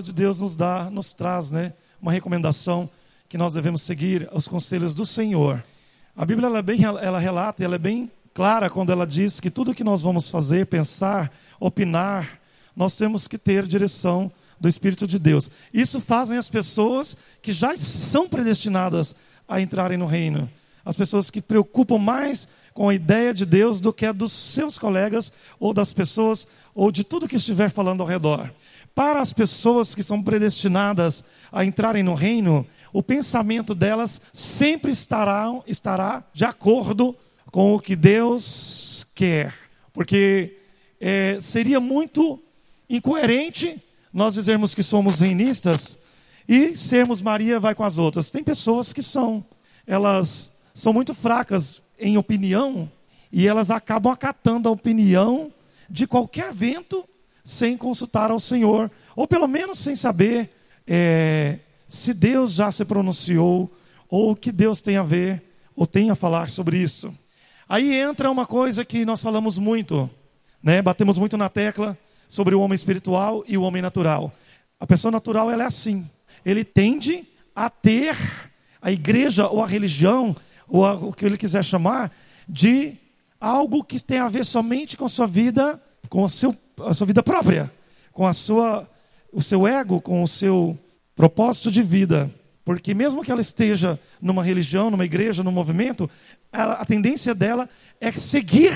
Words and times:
Palavra 0.00 0.02
de 0.02 0.12
Deus 0.12 0.40
nos 0.40 0.56
dá, 0.56 0.90
nos 0.90 1.12
traz, 1.12 1.50
né, 1.50 1.72
uma 2.00 2.10
recomendação 2.10 2.88
que 3.28 3.36
nós 3.36 3.52
devemos 3.52 3.82
seguir 3.82 4.28
os 4.32 4.48
conselhos 4.48 4.94
do 4.94 5.04
Senhor. 5.04 5.62
A 6.16 6.24
Bíblia 6.24 6.46
ela 6.46 6.58
é 6.58 6.62
bem, 6.62 6.82
ela 6.84 7.18
relata, 7.18 7.62
ela 7.62 7.74
é 7.74 7.78
bem 7.78 8.10
clara 8.32 8.70
quando 8.70 8.90
ela 8.90 9.06
diz 9.06 9.40
que 9.40 9.50
tudo 9.50 9.74
que 9.74 9.84
nós 9.84 10.00
vamos 10.00 10.30
fazer, 10.30 10.66
pensar, 10.66 11.30
opinar, 11.58 12.40
nós 12.74 12.96
temos 12.96 13.28
que 13.28 13.36
ter 13.36 13.66
direção 13.66 14.32
do 14.58 14.68
Espírito 14.68 15.06
de 15.06 15.18
Deus. 15.18 15.50
Isso 15.72 16.00
fazem 16.00 16.38
as 16.38 16.48
pessoas 16.48 17.16
que 17.42 17.52
já 17.52 17.76
são 17.76 18.28
predestinadas 18.28 19.14
a 19.46 19.60
entrarem 19.60 19.98
no 19.98 20.06
reino. 20.06 20.50
As 20.84 20.96
pessoas 20.96 21.30
que 21.30 21.42
preocupam 21.42 21.98
mais 21.98 22.48
com 22.74 22.88
a 22.88 22.94
ideia 22.94 23.34
de 23.34 23.44
Deus 23.44 23.80
do 23.80 23.92
que 23.92 24.06
a 24.06 24.12
dos 24.12 24.32
seus 24.32 24.78
colegas 24.78 25.32
ou 25.58 25.74
das 25.74 25.92
pessoas 25.92 26.46
ou 26.74 26.90
de 26.90 27.04
tudo 27.04 27.28
que 27.28 27.36
estiver 27.36 27.70
falando 27.70 28.02
ao 28.02 28.08
redor. 28.08 28.50
Para 28.94 29.20
as 29.20 29.32
pessoas 29.32 29.94
que 29.94 30.02
são 30.02 30.22
predestinadas 30.22 31.24
a 31.52 31.64
entrarem 31.64 32.02
no 32.02 32.14
reino, 32.14 32.66
o 32.92 33.02
pensamento 33.02 33.74
delas 33.74 34.20
sempre 34.32 34.90
estará, 34.90 35.46
estará 35.66 36.24
de 36.32 36.44
acordo 36.44 37.16
com 37.50 37.74
o 37.74 37.80
que 37.80 37.94
Deus 37.96 39.06
quer. 39.14 39.54
Porque 39.92 40.56
é, 41.00 41.38
seria 41.40 41.80
muito 41.80 42.40
incoerente 42.88 43.82
nós 44.12 44.34
dizermos 44.34 44.74
que 44.74 44.82
somos 44.82 45.20
reinistas 45.20 45.98
e 46.48 46.76
sermos 46.76 47.22
Maria 47.22 47.60
vai 47.60 47.74
com 47.74 47.84
as 47.84 47.96
outras. 47.96 48.30
Tem 48.30 48.42
pessoas 48.42 48.92
que 48.92 49.02
são, 49.02 49.44
elas 49.86 50.52
são 50.74 50.92
muito 50.92 51.14
fracas 51.14 51.80
em 52.00 52.16
opinião 52.18 52.90
e 53.32 53.46
elas 53.46 53.70
acabam 53.70 54.12
acatando 54.12 54.68
a 54.68 54.72
opinião 54.72 55.52
de 55.88 56.06
qualquer 56.06 56.52
vento 56.52 57.04
sem 57.44 57.76
consultar 57.76 58.30
ao 58.30 58.40
Senhor, 58.40 58.90
ou 59.16 59.26
pelo 59.26 59.46
menos 59.46 59.78
sem 59.78 59.94
saber 59.94 60.50
é, 60.86 61.58
se 61.86 62.12
Deus 62.14 62.52
já 62.52 62.70
se 62.70 62.84
pronunciou, 62.84 63.70
ou 64.08 64.32
o 64.32 64.36
que 64.36 64.50
Deus 64.50 64.80
tem 64.80 64.96
a 64.96 65.02
ver, 65.02 65.42
ou 65.76 65.86
tem 65.86 66.10
a 66.10 66.14
falar 66.14 66.48
sobre 66.50 66.78
isso. 66.78 67.14
Aí 67.68 67.94
entra 67.94 68.30
uma 68.30 68.46
coisa 68.46 68.84
que 68.84 69.04
nós 69.04 69.22
falamos 69.22 69.56
muito, 69.58 70.10
né? 70.62 70.82
batemos 70.82 71.16
muito 71.18 71.36
na 71.36 71.48
tecla 71.48 71.96
sobre 72.28 72.54
o 72.54 72.60
homem 72.60 72.74
espiritual 72.74 73.44
e 73.46 73.56
o 73.56 73.62
homem 73.62 73.80
natural. 73.80 74.32
A 74.78 74.86
pessoa 74.86 75.12
natural 75.12 75.50
ela 75.50 75.64
é 75.64 75.66
assim, 75.66 76.08
ele 76.44 76.64
tende 76.64 77.24
a 77.54 77.70
ter 77.70 78.16
a 78.82 78.90
igreja 78.90 79.46
ou 79.46 79.62
a 79.62 79.66
religião, 79.66 80.34
ou 80.70 81.08
o 81.08 81.12
que 81.12 81.24
ele 81.26 81.36
quiser 81.36 81.64
chamar, 81.64 82.10
de 82.48 82.96
algo 83.40 83.84
que 83.84 84.02
tem 84.02 84.18
a 84.18 84.28
ver 84.28 84.44
somente 84.44 84.96
com 84.96 85.04
a 85.04 85.08
sua 85.08 85.26
vida, 85.26 85.80
com 86.08 86.24
a 86.24 86.28
seu 86.28 86.56
a 86.84 86.94
sua 86.94 87.06
vida 87.06 87.22
própria, 87.22 87.70
com 88.12 88.26
a 88.26 88.32
sua, 88.32 88.88
o 89.32 89.42
seu 89.42 89.66
ego, 89.66 90.00
com 90.00 90.22
o 90.22 90.28
seu 90.28 90.78
propósito 91.14 91.70
de 91.70 91.82
vida. 91.82 92.30
Porque 92.64 92.94
mesmo 92.94 93.22
que 93.22 93.30
ela 93.30 93.40
esteja 93.40 93.98
numa 94.20 94.42
religião, 94.42 94.90
numa 94.90 95.04
igreja, 95.04 95.42
num 95.42 95.50
movimento, 95.50 96.08
ela, 96.52 96.74
a 96.74 96.84
tendência 96.84 97.34
dela 97.34 97.68
é 98.00 98.10
seguir 98.12 98.72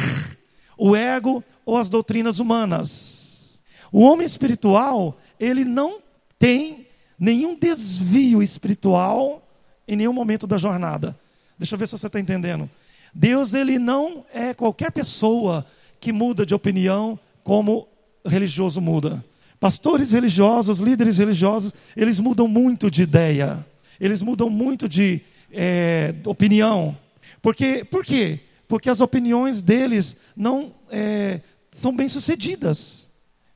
o 0.77 0.97
ego 0.97 1.43
ou 1.65 1.77
as 1.77 1.89
doutrinas 1.89 2.39
humanas. 2.39 3.61
O 3.93 4.01
homem 4.01 4.27
espiritual, 4.27 5.17
ele 5.39 5.65
não 5.65 6.01
tem 6.39 6.87
nenhum 7.19 7.57
desvio 7.57 8.43
espiritual 8.43 9.47
em 9.87 9.97
nenhum 9.97 10.13
momento 10.13 10.47
da 10.47 10.59
jornada. 10.59 11.17
Deixa 11.59 11.75
eu 11.75 11.79
ver 11.79 11.87
se 11.87 11.97
você 11.97 12.07
está 12.07 12.21
entendendo. 12.21 12.69
Deus, 13.15 13.55
ele 13.55 13.79
não 13.79 14.25
é 14.33 14.53
qualquer 14.53 14.91
pessoa 14.91 15.65
que 16.01 16.13
muda 16.13 16.45
de 16.45 16.55
opinião 16.55 17.19
como 17.43 17.89
religioso 18.27 18.81
muda. 18.81 19.25
Pastores 19.61 20.11
religiosos, 20.11 20.81
líderes 20.81 21.19
religiosos, 21.19 21.73
eles 21.97 22.19
mudam 22.19 22.49
muito 22.49 22.91
de 22.91 23.03
ideia, 23.03 23.65
eles 24.01 24.21
mudam 24.21 24.51
muito 24.51 24.89
de 24.89 25.21
é, 25.53 26.15
opinião. 26.25 26.97
Porque, 27.41 27.85
por 27.85 28.05
quê? 28.05 28.41
Porque 28.67 28.91
as 28.91 29.01
opiniões 29.01 29.63
deles 29.63 30.17
não 30.37 30.75
é, 30.91 31.41
são 31.71 31.95
bem 31.95 32.09
sucedidas. 32.09 33.09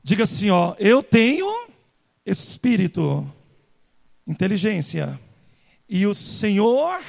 Diga 0.03 0.23
assim, 0.23 0.49
ó, 0.49 0.73
eu 0.79 1.03
tenho 1.03 1.67
espírito, 2.25 3.29
inteligência, 4.25 5.19
e 5.87 6.05
o 6.07 6.13
Senhor 6.13 7.01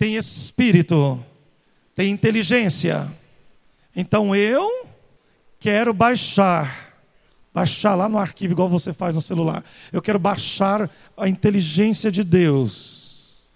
tem 0.00 0.16
espírito, 0.16 1.22
tem 1.94 2.10
inteligência. 2.10 3.06
Então 3.94 4.34
eu 4.34 4.88
quero 5.58 5.92
baixar, 5.92 6.94
baixar 7.52 7.94
lá 7.94 8.08
no 8.08 8.16
arquivo, 8.16 8.54
igual 8.54 8.70
você 8.70 8.94
faz 8.94 9.14
no 9.14 9.20
celular. 9.20 9.62
Eu 9.92 10.00
quero 10.00 10.18
baixar 10.18 10.88
a 11.14 11.28
inteligência 11.28 12.10
de 12.10 12.24
Deus, 12.24 13.50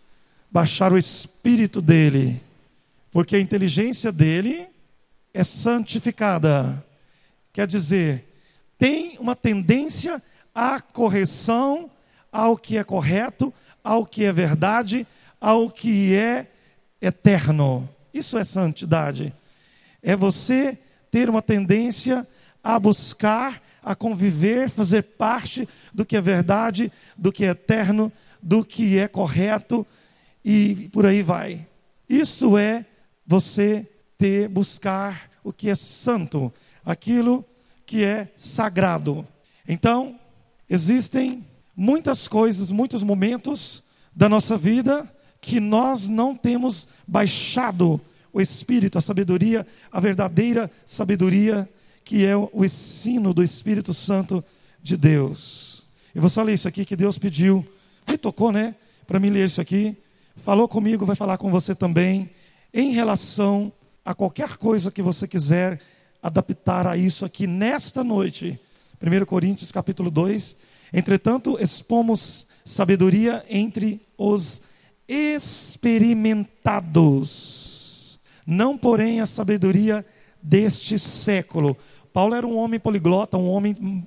baixar 0.51 0.93
o 0.93 0.99
espírito 0.99 1.81
dele, 1.81 2.43
porque 3.11 3.37
a 3.37 3.41
inteligência 3.41 4.13
dele 4.13 4.67
é 5.33 5.43
santificada. 5.43 6.85
Quer 7.55 7.67
dizer, 7.67 8.23
tem 8.79 9.17
uma 9.19 9.35
tendência 9.35 10.23
à 10.55 10.79
correção, 10.79 11.91
ao 12.31 12.55
que 12.55 12.77
é 12.77 12.85
correto, 12.85 13.51
ao 13.83 14.05
que 14.05 14.25
é 14.25 14.33
verdade, 14.33 15.07
ao 15.45 15.69
que 15.69 16.15
é 16.15 16.47
eterno. 17.03 17.87
Isso 18.15 18.39
é 18.39 18.45
santidade. 18.45 19.31
É 20.03 20.17
você 20.17 20.79
ter 21.11 21.29
uma 21.29 21.43
tendência 21.43 22.27
a 22.63 22.79
buscar, 22.79 23.63
a 23.83 23.95
conviver, 23.95 24.71
fazer 24.71 25.03
parte 25.03 25.69
do 25.93 26.03
que 26.03 26.17
é 26.17 26.21
verdade, 26.23 26.91
do 27.15 27.31
que 27.31 27.45
é 27.45 27.49
eterno, 27.49 28.11
do 28.43 28.65
que 28.65 28.97
é 28.97 29.07
correto 29.07 29.87
e 30.43 30.89
por 30.91 31.05
aí 31.05 31.23
vai. 31.23 31.67
Isso 32.09 32.57
é 32.57 32.87
você 33.27 33.87
ter, 34.17 34.49
buscar 34.49 35.31
o 35.43 35.53
que 35.53 35.69
é 35.69 35.75
santo, 35.75 36.51
aquilo 36.83 37.45
que 37.85 38.03
é 38.03 38.33
sagrado. 38.35 39.29
Então, 39.69 40.19
existem 40.71 41.45
muitas 41.77 42.27
coisas, 42.27 42.71
muitos 42.71 43.03
momentos 43.03 43.83
da 44.17 44.27
nossa 44.27 44.57
vida 44.57 45.07
que 45.45 45.61
nós 45.61 46.09
não 46.09 46.35
temos 46.35 46.89
baixado 47.07 48.01
o 48.33 48.41
Espírito, 48.41 48.97
a 48.97 49.01
sabedoria, 49.03 49.67
a 49.93 50.01
verdadeira 50.01 50.71
sabedoria, 50.87 51.69
que 52.03 52.25
é 52.25 52.35
o 52.35 52.65
ensino 52.65 53.35
do 53.35 53.43
Espírito 53.43 53.93
Santo 53.93 54.43
de 54.83 54.97
Deus. 54.97 55.85
Eu 56.15 56.23
vou 56.23 56.31
só 56.31 56.43
ler 56.43 56.55
isso 56.55 56.67
aqui 56.67 56.87
que 56.87 56.97
Deus 56.97 57.19
pediu, 57.19 57.65
me 58.09 58.17
tocou, 58.17 58.51
né, 58.51 58.75
para 59.07 59.21
mim 59.21 59.29
ler 59.29 59.45
isso 59.45 59.61
aqui. 59.61 59.95
Falou 60.39 60.67
comigo, 60.67 61.05
vai 61.05 61.15
falar 61.15 61.37
com 61.37 61.51
você 61.51 61.75
também, 61.75 62.31
em 62.73 62.93
relação 62.93 63.71
a 64.03 64.15
qualquer 64.15 64.57
coisa 64.57 64.91
que 64.91 65.03
você 65.03 65.29
quiser 65.29 65.79
adaptar 66.23 66.87
a 66.87 66.97
isso 66.97 67.23
aqui 67.23 67.47
nesta 67.47 68.03
noite. 68.03 68.59
1 68.99 69.27
Coríntios 69.27 69.71
capítulo 69.71 70.11
2. 70.11 70.57
Entretanto, 70.91 71.59
expomos 71.61 72.47
sabedoria 72.65 73.45
entre 73.51 74.01
os 74.17 74.63
experimentados 75.09 77.65
não 78.47 78.77
porém 78.77 79.21
a 79.21 79.27
sabedoria 79.27 80.05
deste 80.43 80.99
século. 80.99 81.77
Paulo 82.13 82.35
era 82.35 82.47
um 82.47 82.57
homem 82.57 82.79
poliglota, 82.79 83.37
um 83.37 83.49
homem 83.49 83.75
hum, 83.81 84.03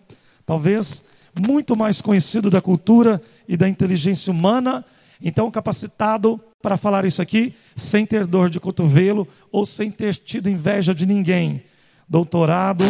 talvez 0.46 1.04
muito 1.40 1.76
mais 1.76 2.02
conhecido 2.02 2.50
da 2.50 2.62
cultura 2.62 3.22
e 3.48 3.58
da 3.58 3.68
inteligência 3.68 4.32
humana, 4.32 4.86
então 5.22 5.52
capacitado 5.52 6.40
para 6.62 6.78
falar 6.78 7.06
isso 7.06 7.22
aqui 7.22 7.54
sem 7.76 8.06
ter 8.06 8.26
dor 8.26 8.50
de 8.50 8.60
cotovelo 8.60 9.28
ou 9.52 9.66
sem 9.66 9.92
ter 9.92 10.16
tido 10.16 10.50
inveja 10.50 10.94
de 10.94 11.06
ninguém. 11.06 11.64
Doutorado, 12.08 12.86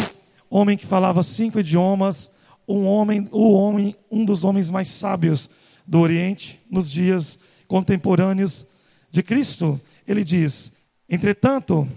homem 0.50 0.77
que 0.77 0.86
falava 0.86 1.24
cinco 1.24 1.59
idiomas, 1.59 2.30
um 2.68 2.86
homem, 2.86 3.27
o 3.31 3.54
homem, 3.54 3.95
um 4.12 4.24
dos 4.24 4.44
homens 4.44 4.69
mais 4.69 4.89
sábios 4.89 5.50
do 5.86 6.00
Oriente 6.00 6.59
nos 6.69 6.92
dias 6.92 7.39
contemporâneos 7.68 8.66
de 9.12 9.22
Cristo. 9.22 9.80
Ele 10.08 10.24
diz: 10.24 10.72
Entretanto, 11.10 11.88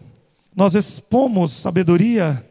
nós 0.54 0.74
expomos 0.74 1.52
sabedoria 1.52 2.44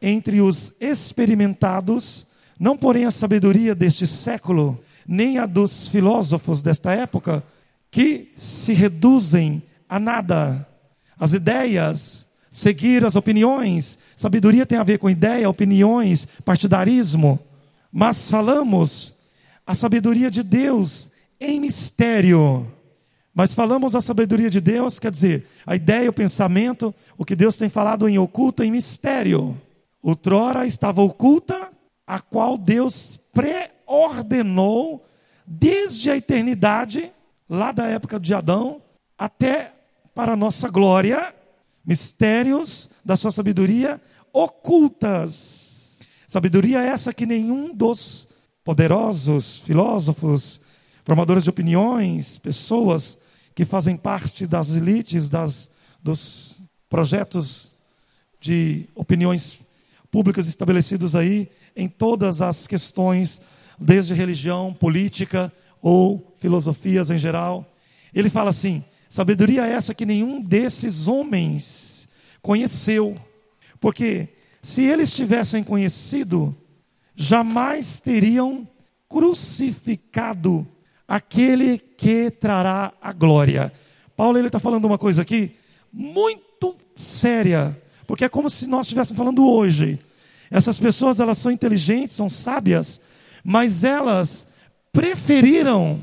entre 0.00 0.40
os 0.40 0.72
experimentados, 0.80 2.26
não 2.58 2.76
porém 2.76 3.04
a 3.04 3.10
sabedoria 3.10 3.74
deste 3.74 4.06
século, 4.06 4.78
nem 5.06 5.38
a 5.38 5.46
dos 5.46 5.88
filósofos 5.88 6.62
desta 6.62 6.92
época, 6.92 7.42
que 7.90 8.32
se 8.36 8.72
reduzem 8.72 9.62
a 9.88 9.98
nada. 9.98 10.66
As 11.18 11.32
ideias, 11.32 12.26
seguir 12.50 13.04
as 13.04 13.16
opiniões, 13.16 13.98
sabedoria 14.16 14.66
tem 14.66 14.78
a 14.78 14.84
ver 14.84 14.98
com 14.98 15.08
ideia, 15.08 15.48
opiniões, 15.48 16.26
partidarismo, 16.44 17.38
mas 17.90 18.30
falamos 18.30 19.14
a 19.66 19.74
sabedoria 19.74 20.30
de 20.30 20.42
Deus 20.42 21.10
em 21.44 21.60
mistério. 21.60 22.66
Mas 23.34 23.54
falamos 23.54 23.94
a 23.94 24.00
sabedoria 24.00 24.48
de 24.48 24.60
Deus, 24.60 24.98
quer 24.98 25.10
dizer, 25.10 25.46
a 25.66 25.74
ideia, 25.74 26.08
o 26.08 26.12
pensamento, 26.12 26.94
o 27.18 27.24
que 27.24 27.34
Deus 27.34 27.56
tem 27.56 27.68
falado 27.68 28.08
em 28.08 28.18
oculto, 28.18 28.62
em 28.62 28.70
mistério. 28.70 29.60
Outrora 30.02 30.66
estava 30.66 31.02
oculta, 31.02 31.72
a 32.06 32.20
qual 32.20 32.56
Deus 32.56 33.18
pré-ordenou 33.32 35.04
desde 35.46 36.10
a 36.10 36.16
eternidade 36.16 37.10
lá 37.48 37.72
da 37.72 37.86
época 37.86 38.20
de 38.20 38.32
Adão 38.32 38.80
até 39.18 39.72
para 40.14 40.32
a 40.34 40.36
nossa 40.36 40.68
glória, 40.68 41.34
mistérios 41.84 42.88
da 43.04 43.16
sua 43.16 43.32
sabedoria 43.32 44.00
ocultas. 44.32 46.00
Sabedoria 46.26 46.82
essa 46.82 47.12
que 47.14 47.26
nenhum 47.26 47.74
dos 47.74 48.28
poderosos 48.64 49.60
filósofos, 49.60 50.60
formadores 51.04 51.44
de 51.44 51.50
opiniões, 51.50 52.38
pessoas 52.38 53.18
que 53.54 53.64
fazem 53.64 53.96
parte 53.96 54.46
das 54.46 54.70
elites, 54.70 55.28
das, 55.28 55.70
dos 56.02 56.56
projetos 56.88 57.74
de 58.40 58.86
opiniões 58.94 59.58
públicas 60.10 60.46
estabelecidos 60.46 61.14
aí 61.14 61.48
em 61.76 61.88
todas 61.88 62.40
as 62.40 62.66
questões, 62.66 63.40
desde 63.78 64.14
religião, 64.14 64.72
política, 64.72 65.52
ou 65.80 66.34
filosofias 66.38 67.10
em 67.10 67.18
geral. 67.18 67.70
Ele 68.14 68.30
fala 68.30 68.50
assim: 68.50 68.82
sabedoria 69.08 69.66
é 69.66 69.72
essa 69.72 69.94
que 69.94 70.06
nenhum 70.06 70.40
desses 70.40 71.08
homens 71.08 72.08
conheceu, 72.40 73.16
porque 73.80 74.28
se 74.62 74.82
eles 74.82 75.10
tivessem 75.10 75.62
conhecido, 75.62 76.56
jamais 77.14 78.00
teriam 78.00 78.66
crucificado 79.08 80.66
aquele 81.06 81.78
que 81.78 82.30
trará 82.30 82.92
a 83.00 83.12
glória. 83.12 83.72
Paulo 84.16 84.38
ele 84.38 84.48
está 84.48 84.60
falando 84.60 84.84
uma 84.84 84.98
coisa 84.98 85.22
aqui 85.22 85.52
muito 85.92 86.76
séria, 86.96 87.80
porque 88.06 88.24
é 88.24 88.28
como 88.28 88.48
se 88.50 88.66
nós 88.66 88.82
estivéssemos 88.82 89.18
falando 89.18 89.48
hoje. 89.48 89.98
Essas 90.50 90.78
pessoas 90.78 91.20
elas 91.20 91.38
são 91.38 91.50
inteligentes, 91.50 92.16
são 92.16 92.28
sábias, 92.28 93.00
mas 93.42 93.84
elas 93.84 94.46
preferiram, 94.92 96.00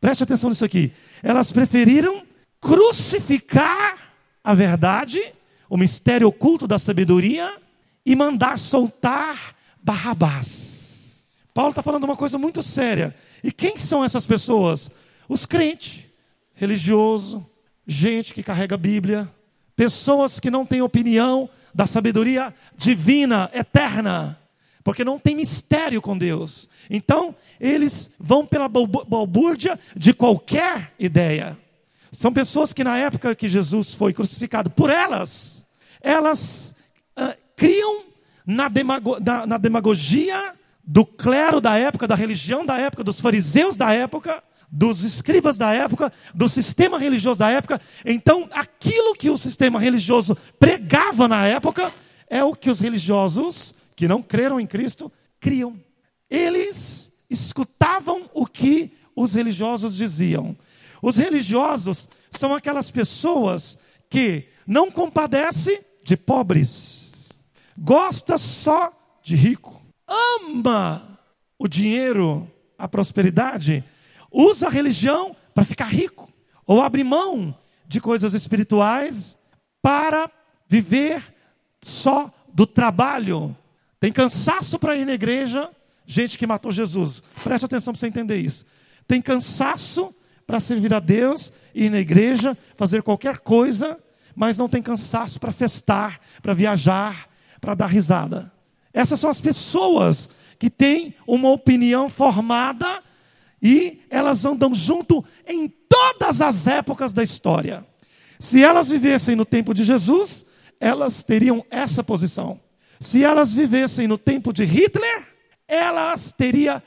preste 0.00 0.22
atenção 0.22 0.50
nisso 0.50 0.64
aqui, 0.64 0.92
elas 1.22 1.52
preferiram 1.52 2.22
crucificar 2.60 4.12
a 4.42 4.54
verdade, 4.54 5.20
o 5.68 5.76
mistério 5.76 6.28
oculto 6.28 6.66
da 6.66 6.78
sabedoria 6.78 7.56
e 8.04 8.16
mandar 8.16 8.58
soltar 8.58 9.54
Barrabás. 9.82 11.28
Paulo 11.54 11.70
está 11.70 11.82
falando 11.82 12.04
uma 12.04 12.16
coisa 12.16 12.38
muito 12.38 12.62
séria. 12.62 13.14
E 13.42 13.52
quem 13.52 13.76
são 13.76 14.04
essas 14.04 14.26
pessoas? 14.26 14.90
Os 15.28 15.46
crentes, 15.46 16.04
religioso, 16.54 17.46
gente 17.86 18.34
que 18.34 18.42
carrega 18.42 18.74
a 18.74 18.78
Bíblia, 18.78 19.28
pessoas 19.74 20.38
que 20.38 20.50
não 20.50 20.66
têm 20.66 20.82
opinião 20.82 21.48
da 21.74 21.86
sabedoria 21.86 22.54
divina, 22.76 23.50
eterna, 23.54 24.38
porque 24.82 25.04
não 25.04 25.18
tem 25.18 25.34
mistério 25.34 26.00
com 26.00 26.16
Deus. 26.16 26.68
Então, 26.88 27.34
eles 27.58 28.10
vão 28.18 28.44
pela 28.44 28.68
balbúrdia 28.68 29.78
de 29.94 30.12
qualquer 30.12 30.92
ideia. 30.98 31.56
São 32.12 32.32
pessoas 32.32 32.72
que 32.72 32.82
na 32.82 32.98
época 32.98 33.34
que 33.34 33.48
Jesus 33.48 33.94
foi 33.94 34.12
crucificado, 34.12 34.68
por 34.70 34.90
elas, 34.90 35.64
elas 36.00 36.74
uh, 37.16 37.36
criam 37.54 38.04
na, 38.44 38.68
demago 38.68 39.20
na, 39.20 39.46
na 39.46 39.58
demagogia 39.58 40.54
do 40.90 41.06
clero 41.06 41.60
da 41.60 41.78
época, 41.78 42.08
da 42.08 42.16
religião 42.16 42.66
da 42.66 42.76
época, 42.76 43.04
dos 43.04 43.20
fariseus 43.20 43.76
da 43.76 43.92
época, 43.92 44.42
dos 44.68 45.04
escribas 45.04 45.56
da 45.56 45.72
época, 45.72 46.12
do 46.34 46.48
sistema 46.48 46.98
religioso 46.98 47.38
da 47.38 47.48
época. 47.48 47.80
Então, 48.04 48.48
aquilo 48.50 49.14
que 49.14 49.30
o 49.30 49.36
sistema 49.38 49.78
religioso 49.78 50.36
pregava 50.58 51.28
na 51.28 51.46
época 51.46 51.92
é 52.28 52.42
o 52.42 52.56
que 52.56 52.68
os 52.68 52.80
religiosos 52.80 53.72
que 53.94 54.08
não 54.08 54.20
creram 54.20 54.58
em 54.58 54.66
Cristo 54.66 55.12
criam. 55.38 55.78
Eles 56.28 57.12
escutavam 57.30 58.28
o 58.34 58.44
que 58.44 58.92
os 59.14 59.32
religiosos 59.32 59.96
diziam. 59.96 60.56
Os 61.00 61.16
religiosos 61.16 62.08
são 62.32 62.52
aquelas 62.52 62.90
pessoas 62.90 63.78
que 64.08 64.48
não 64.66 64.90
compadece 64.90 65.86
de 66.02 66.16
pobres, 66.16 67.28
gosta 67.78 68.36
só 68.36 68.92
de 69.22 69.36
rico, 69.36 69.79
ama 70.10 71.18
o 71.58 71.68
dinheiro, 71.68 72.50
a 72.76 72.88
prosperidade, 72.88 73.84
usa 74.30 74.66
a 74.66 74.70
religião 74.70 75.36
para 75.54 75.64
ficar 75.64 75.86
rico, 75.86 76.32
ou 76.66 76.80
abre 76.82 77.04
mão 77.04 77.56
de 77.86 78.00
coisas 78.00 78.34
espirituais 78.34 79.36
para 79.82 80.30
viver 80.66 81.22
só 81.82 82.32
do 82.52 82.66
trabalho. 82.66 83.56
Tem 83.98 84.12
cansaço 84.12 84.78
para 84.78 84.96
ir 84.96 85.04
na 85.04 85.12
igreja, 85.12 85.70
gente 86.06 86.38
que 86.38 86.46
matou 86.46 86.72
Jesus. 86.72 87.22
Preste 87.42 87.64
atenção 87.64 87.92
para 87.92 88.00
você 88.00 88.06
entender 88.06 88.36
isso. 88.36 88.64
Tem 89.06 89.20
cansaço 89.20 90.14
para 90.46 90.60
servir 90.60 90.92
a 90.94 91.00
Deus, 91.00 91.52
ir 91.74 91.90
na 91.90 91.98
igreja, 91.98 92.56
fazer 92.76 93.02
qualquer 93.02 93.38
coisa, 93.38 93.98
mas 94.34 94.56
não 94.56 94.68
tem 94.68 94.82
cansaço 94.82 95.38
para 95.38 95.52
festar, 95.52 96.20
para 96.40 96.54
viajar, 96.54 97.28
para 97.60 97.74
dar 97.74 97.86
risada. 97.86 98.52
Essas 98.92 99.20
são 99.20 99.30
as 99.30 99.40
pessoas 99.40 100.28
que 100.58 100.68
têm 100.68 101.14
uma 101.26 101.50
opinião 101.50 102.10
formada 102.10 103.02
e 103.62 104.00
elas 104.10 104.44
andam 104.44 104.74
junto 104.74 105.24
em 105.46 105.68
todas 105.68 106.40
as 106.40 106.66
épocas 106.66 107.12
da 107.12 107.22
história. 107.22 107.86
Se 108.38 108.62
elas 108.62 108.88
vivessem 108.88 109.36
no 109.36 109.44
tempo 109.44 109.74
de 109.74 109.84
Jesus, 109.84 110.44
elas 110.78 111.22
teriam 111.22 111.64
essa 111.70 112.02
posição. 112.02 112.60
Se 112.98 113.24
elas 113.24 113.52
vivessem 113.52 114.06
no 114.06 114.18
tempo 114.18 114.52
de 114.52 114.64
Hitler, 114.64 115.28
elas 115.68 116.32
teriam 116.32 116.82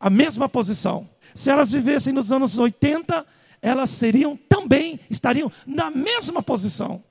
a 0.00 0.10
mesma 0.10 0.48
posição. 0.48 1.08
Se 1.34 1.50
elas 1.50 1.72
vivessem 1.72 2.12
nos 2.12 2.30
anos 2.32 2.58
80, 2.58 3.24
elas 3.60 3.90
seriam 3.90 4.36
também, 4.48 5.00
estariam 5.08 5.50
na 5.66 5.90
mesma 5.90 6.42
posição. 6.42 7.02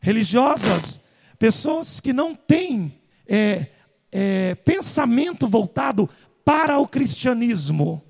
Religiosas, 0.00 1.00
pessoas 1.38 2.00
que 2.00 2.12
não 2.12 2.34
têm 2.34 3.00
é, 3.28 3.66
é, 4.12 4.54
pensamento 4.56 5.46
voltado 5.46 6.08
para 6.44 6.78
o 6.78 6.88
cristianismo. 6.88 8.02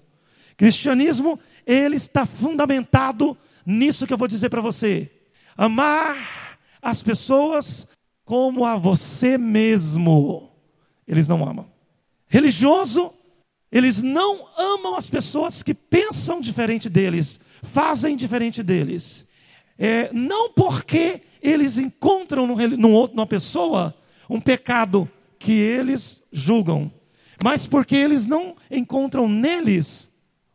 Cristianismo, 0.57 1.38
ele 1.66 1.97
está 1.97 2.26
fundamentado 2.26 3.37
nisso 3.64 4.07
que 4.07 4.12
eu 4.12 4.19
vou 4.19 4.28
dizer 4.28 4.49
para 4.49 4.61
você: 4.61 5.11
amar 5.57 6.59
as 6.80 7.02
pessoas 7.02 7.88
como 8.25 8.64
a 8.64 8.76
você 8.76 9.37
mesmo. 9.37 10.50
Eles 11.07 11.26
não 11.26 11.47
amam. 11.47 11.66
Religioso, 12.28 13.12
eles 13.73 14.02
não 14.02 14.49
amam 14.57 14.97
as 14.97 15.11
pessoas 15.11 15.62
que 15.62 15.75
pensam 15.75 16.40
diferente 16.40 16.88
deles, 16.88 17.40
fazem 17.62 18.16
diferente 18.16 18.62
deles. 18.62 19.26
É, 19.78 20.12
não 20.12 20.52
porque 20.52 21.23
eles 21.42 21.78
encontram 21.78 22.47
numa 22.47 23.26
pessoa 23.26 23.95
um 24.28 24.40
pecado 24.40 25.11
que 25.41 25.53
eles 25.53 26.23
julgam, 26.31 26.93
mas 27.43 27.67
porque 27.67 27.97
eles 27.97 28.27
não 28.27 28.55
encontram 28.71 29.27
neles 29.27 30.11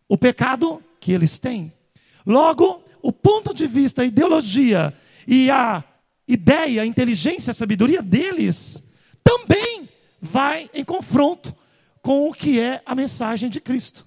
o 0.07 0.15
pecado 0.15 0.81
que 0.99 1.11
eles 1.11 1.39
têm. 1.39 1.73
Logo, 2.25 2.83
o 3.01 3.11
ponto 3.11 3.53
de 3.53 3.65
vista, 3.65 4.03
a 4.03 4.05
ideologia 4.05 4.93
e 5.27 5.49
a 5.49 5.83
ideia, 6.27 6.83
a 6.83 6.85
inteligência, 6.85 7.49
a 7.51 7.55
sabedoria 7.55 8.01
deles 8.01 8.83
também 9.23 9.89
vai 10.21 10.69
em 10.71 10.85
confronto 10.85 11.53
com 12.01 12.29
o 12.29 12.33
que 12.33 12.59
é 12.59 12.81
a 12.85 12.93
mensagem 12.93 13.49
de 13.49 13.59
Cristo. 13.59 14.05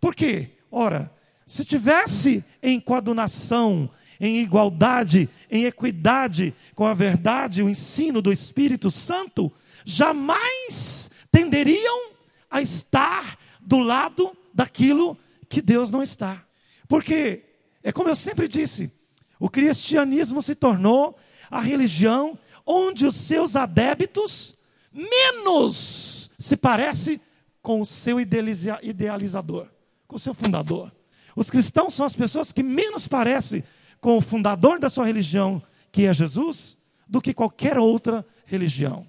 Por 0.00 0.12
quê? 0.12 0.50
Ora, 0.70 1.12
se 1.46 1.64
tivesse 1.64 2.44
em 2.60 2.80
coadunação, 2.80 3.88
em 4.20 4.38
igualdade, 4.38 5.28
em 5.48 5.64
equidade 5.64 6.52
com 6.74 6.84
a 6.84 6.94
verdade, 6.94 7.62
o 7.62 7.68
ensino 7.68 8.20
do 8.20 8.32
Espírito 8.32 8.90
Santo, 8.90 9.52
jamais 9.86 11.08
tenderiam 11.30 12.10
a 12.50 12.60
estar 12.60 13.38
do 13.60 13.78
lado 13.78 14.36
daquilo 14.52 15.16
que 15.48 15.62
Deus 15.62 15.90
não 15.90 16.02
está. 16.02 16.44
Porque, 16.88 17.44
é 17.82 17.92
como 17.92 18.08
eu 18.08 18.16
sempre 18.16 18.48
disse, 18.48 18.92
o 19.38 19.48
cristianismo 19.48 20.42
se 20.42 20.56
tornou 20.56 21.16
a 21.48 21.60
religião 21.60 22.36
onde 22.66 23.06
os 23.06 23.14
seus 23.14 23.54
adébitos 23.54 24.56
menos 24.92 26.30
se 26.38 26.56
parece 26.56 27.20
com 27.62 27.80
o 27.80 27.86
seu 27.86 28.18
idealizador, 28.20 29.68
com 30.08 30.16
o 30.16 30.18
seu 30.20 30.34
fundador. 30.34 30.92
Os 31.36 31.50
cristãos 31.50 31.94
são 31.94 32.04
as 32.04 32.16
pessoas 32.16 32.50
que 32.50 32.62
menos 32.62 33.06
parecem 33.06 33.62
com 34.00 34.16
o 34.16 34.20
fundador 34.20 34.80
da 34.80 34.90
sua 34.90 35.06
religião, 35.06 35.62
que 35.92 36.06
é 36.06 36.12
Jesus, 36.12 36.78
do 37.06 37.20
que 37.20 37.34
qualquer 37.34 37.78
outra 37.78 38.26
religião. 38.46 39.06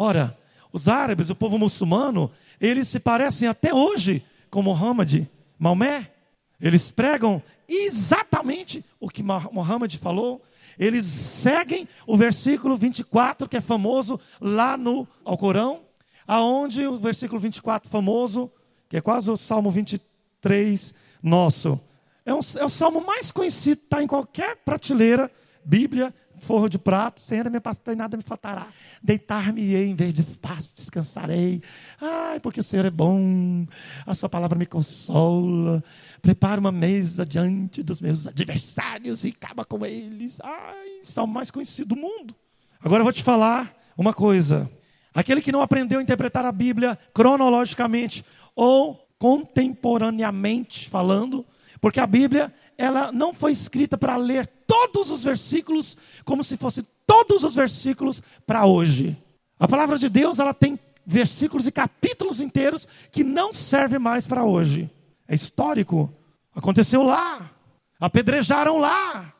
Ora, 0.00 0.38
os 0.72 0.86
árabes, 0.86 1.28
o 1.28 1.34
povo 1.34 1.58
muçulmano, 1.58 2.30
eles 2.60 2.86
se 2.86 3.00
parecem 3.00 3.48
até 3.48 3.74
hoje 3.74 4.24
com 4.48 4.62
Muhammad, 4.62 5.26
Maomé. 5.58 6.12
Eles 6.60 6.92
pregam 6.92 7.42
exatamente 7.68 8.84
o 9.00 9.08
que 9.08 9.24
Muhammad 9.24 9.92
falou. 9.96 10.40
Eles 10.78 11.04
seguem 11.04 11.88
o 12.06 12.16
versículo 12.16 12.76
24, 12.76 13.48
que 13.48 13.56
é 13.56 13.60
famoso 13.60 14.20
lá 14.40 14.76
no 14.76 15.04
Alcorão, 15.24 15.80
aonde 16.28 16.86
o 16.86 16.96
versículo 17.00 17.40
24 17.40 17.90
famoso, 17.90 18.52
que 18.88 18.96
é 18.96 19.00
quase 19.00 19.28
o 19.32 19.36
Salmo 19.36 19.68
23 19.68 20.94
nosso. 21.20 21.80
É, 22.24 22.32
um, 22.32 22.38
é 22.56 22.64
o 22.64 22.70
salmo 22.70 23.04
mais 23.04 23.32
conhecido, 23.32 23.80
está 23.82 24.00
em 24.00 24.06
qualquer 24.06 24.58
prateleira, 24.58 25.28
Bíblia, 25.64 26.14
forro 26.38 26.68
de 26.68 26.78
prato, 26.78 27.20
Senhor, 27.20 27.50
meu 27.50 27.60
pastor, 27.60 27.94
e 27.94 27.96
nada 27.96 28.16
me 28.16 28.22
faltará. 28.22 28.66
Deitar-me-ei 29.02 29.88
em 29.88 29.94
vez 29.94 30.12
de 30.14 30.20
espaço, 30.20 30.72
descansarei. 30.74 31.62
Ai, 32.00 32.40
porque 32.40 32.60
o 32.60 32.62
Senhor 32.62 32.84
é 32.84 32.90
bom, 32.90 33.66
a 34.06 34.14
sua 34.14 34.28
palavra 34.28 34.58
me 34.58 34.66
consola. 34.66 35.82
Prepara 36.22 36.60
uma 36.60 36.72
mesa 36.72 37.24
diante 37.24 37.82
dos 37.82 38.00
meus 38.00 38.26
adversários 38.26 39.24
e 39.24 39.28
acaba 39.28 39.64
com 39.64 39.84
eles. 39.84 40.38
Ai, 40.42 41.00
salmo 41.02 41.34
mais 41.34 41.50
conhecido 41.50 41.94
do 41.94 42.00
mundo. 42.00 42.34
Agora 42.80 43.00
eu 43.00 43.04
vou 43.04 43.12
te 43.12 43.22
falar 43.22 43.74
uma 43.96 44.14
coisa. 44.14 44.70
Aquele 45.14 45.40
que 45.40 45.52
não 45.52 45.62
aprendeu 45.62 45.98
a 45.98 46.02
interpretar 46.02 46.44
a 46.44 46.52
Bíblia 46.52 46.98
cronologicamente 47.12 48.24
ou 48.54 49.08
contemporaneamente 49.18 50.88
falando, 50.88 51.44
porque 51.80 51.98
a 52.00 52.06
Bíblia 52.06 52.52
ela 52.76 53.10
não 53.10 53.34
foi 53.34 53.50
escrita 53.50 53.98
para 53.98 54.16
ler 54.16 54.46
todos 54.68 55.10
os 55.10 55.24
versículos 55.24 55.96
como 56.24 56.44
se 56.44 56.56
fossem 56.56 56.86
todos 57.06 57.42
os 57.42 57.56
versículos 57.56 58.22
para 58.46 58.66
hoje. 58.66 59.16
A 59.58 59.66
palavra 59.66 59.98
de 59.98 60.08
Deus 60.08 60.38
ela 60.38 60.54
tem 60.54 60.78
versículos 61.04 61.66
e 61.66 61.72
capítulos 61.72 62.38
inteiros 62.38 62.86
que 63.10 63.24
não 63.24 63.50
servem 63.50 63.98
mais 63.98 64.26
para 64.26 64.44
hoje. 64.44 64.90
É 65.26 65.34
histórico. 65.34 66.12
Aconteceu 66.54 67.02
lá. 67.02 67.50
Apedrejaram 67.98 68.76
lá. 68.76 69.32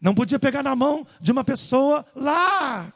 Não 0.00 0.14
podia 0.14 0.38
pegar 0.38 0.62
na 0.62 0.76
mão 0.76 1.04
de 1.20 1.32
uma 1.32 1.42
pessoa 1.42 2.06
lá. 2.14 2.92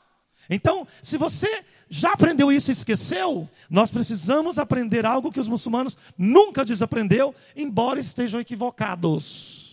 Então, 0.48 0.86
se 1.02 1.16
você 1.16 1.64
já 1.88 2.12
aprendeu 2.12 2.52
isso 2.52 2.70
e 2.70 2.72
esqueceu? 2.72 3.48
Nós 3.68 3.90
precisamos 3.90 4.58
aprender 4.58 5.04
algo 5.04 5.32
que 5.32 5.40
os 5.40 5.48
muçulmanos 5.48 5.98
nunca 6.16 6.64
desaprendeu, 6.64 7.34
embora 7.56 7.98
estejam 7.98 8.40
equivocados. 8.40 9.69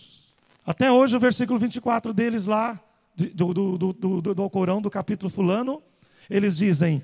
Até 0.68 0.92
hoje, 0.92 1.16
o 1.16 1.20
versículo 1.20 1.58
24 1.58 2.12
deles 2.12 2.44
lá, 2.44 2.78
do, 3.16 3.54
do, 3.54 3.78
do, 3.78 3.92
do, 3.94 4.34
do 4.34 4.50
Corão, 4.50 4.82
do 4.82 4.90
capítulo 4.90 5.30
fulano, 5.30 5.82
eles 6.28 6.58
dizem: 6.58 7.02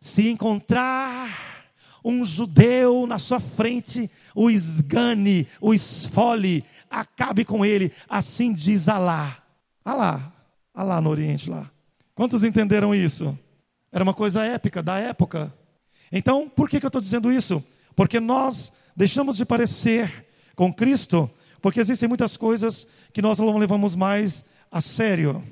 se 0.00 0.28
encontrar 0.28 1.66
um 2.04 2.24
judeu 2.24 3.08
na 3.08 3.18
sua 3.18 3.40
frente, 3.40 4.08
o 4.32 4.48
esgane, 4.48 5.48
o 5.60 5.74
esfole, 5.74 6.64
acabe 6.88 7.44
com 7.44 7.64
ele, 7.64 7.90
assim 8.08 8.52
diz 8.52 8.88
Alá. 8.88 9.42
Alá, 9.84 10.32
Alá 10.72 11.00
no 11.00 11.10
Oriente 11.10 11.50
lá. 11.50 11.68
Quantos 12.14 12.44
entenderam 12.44 12.94
isso? 12.94 13.36
Era 13.90 14.04
uma 14.04 14.14
coisa 14.14 14.44
épica 14.44 14.84
da 14.84 15.00
época. 15.00 15.52
Então, 16.12 16.48
por 16.48 16.68
que, 16.68 16.78
que 16.78 16.86
eu 16.86 16.90
estou 16.90 17.02
dizendo 17.02 17.32
isso? 17.32 17.60
Porque 17.96 18.20
nós 18.20 18.70
deixamos 18.94 19.36
de 19.36 19.44
parecer 19.44 20.28
com 20.54 20.72
Cristo, 20.72 21.28
porque 21.60 21.80
existem 21.80 22.08
muitas 22.08 22.36
coisas 22.36 22.86
que 23.12 23.22
nós 23.22 23.38
não 23.38 23.56
levamos 23.58 23.94
mais 23.94 24.44
a 24.70 24.80
sério. 24.80 25.42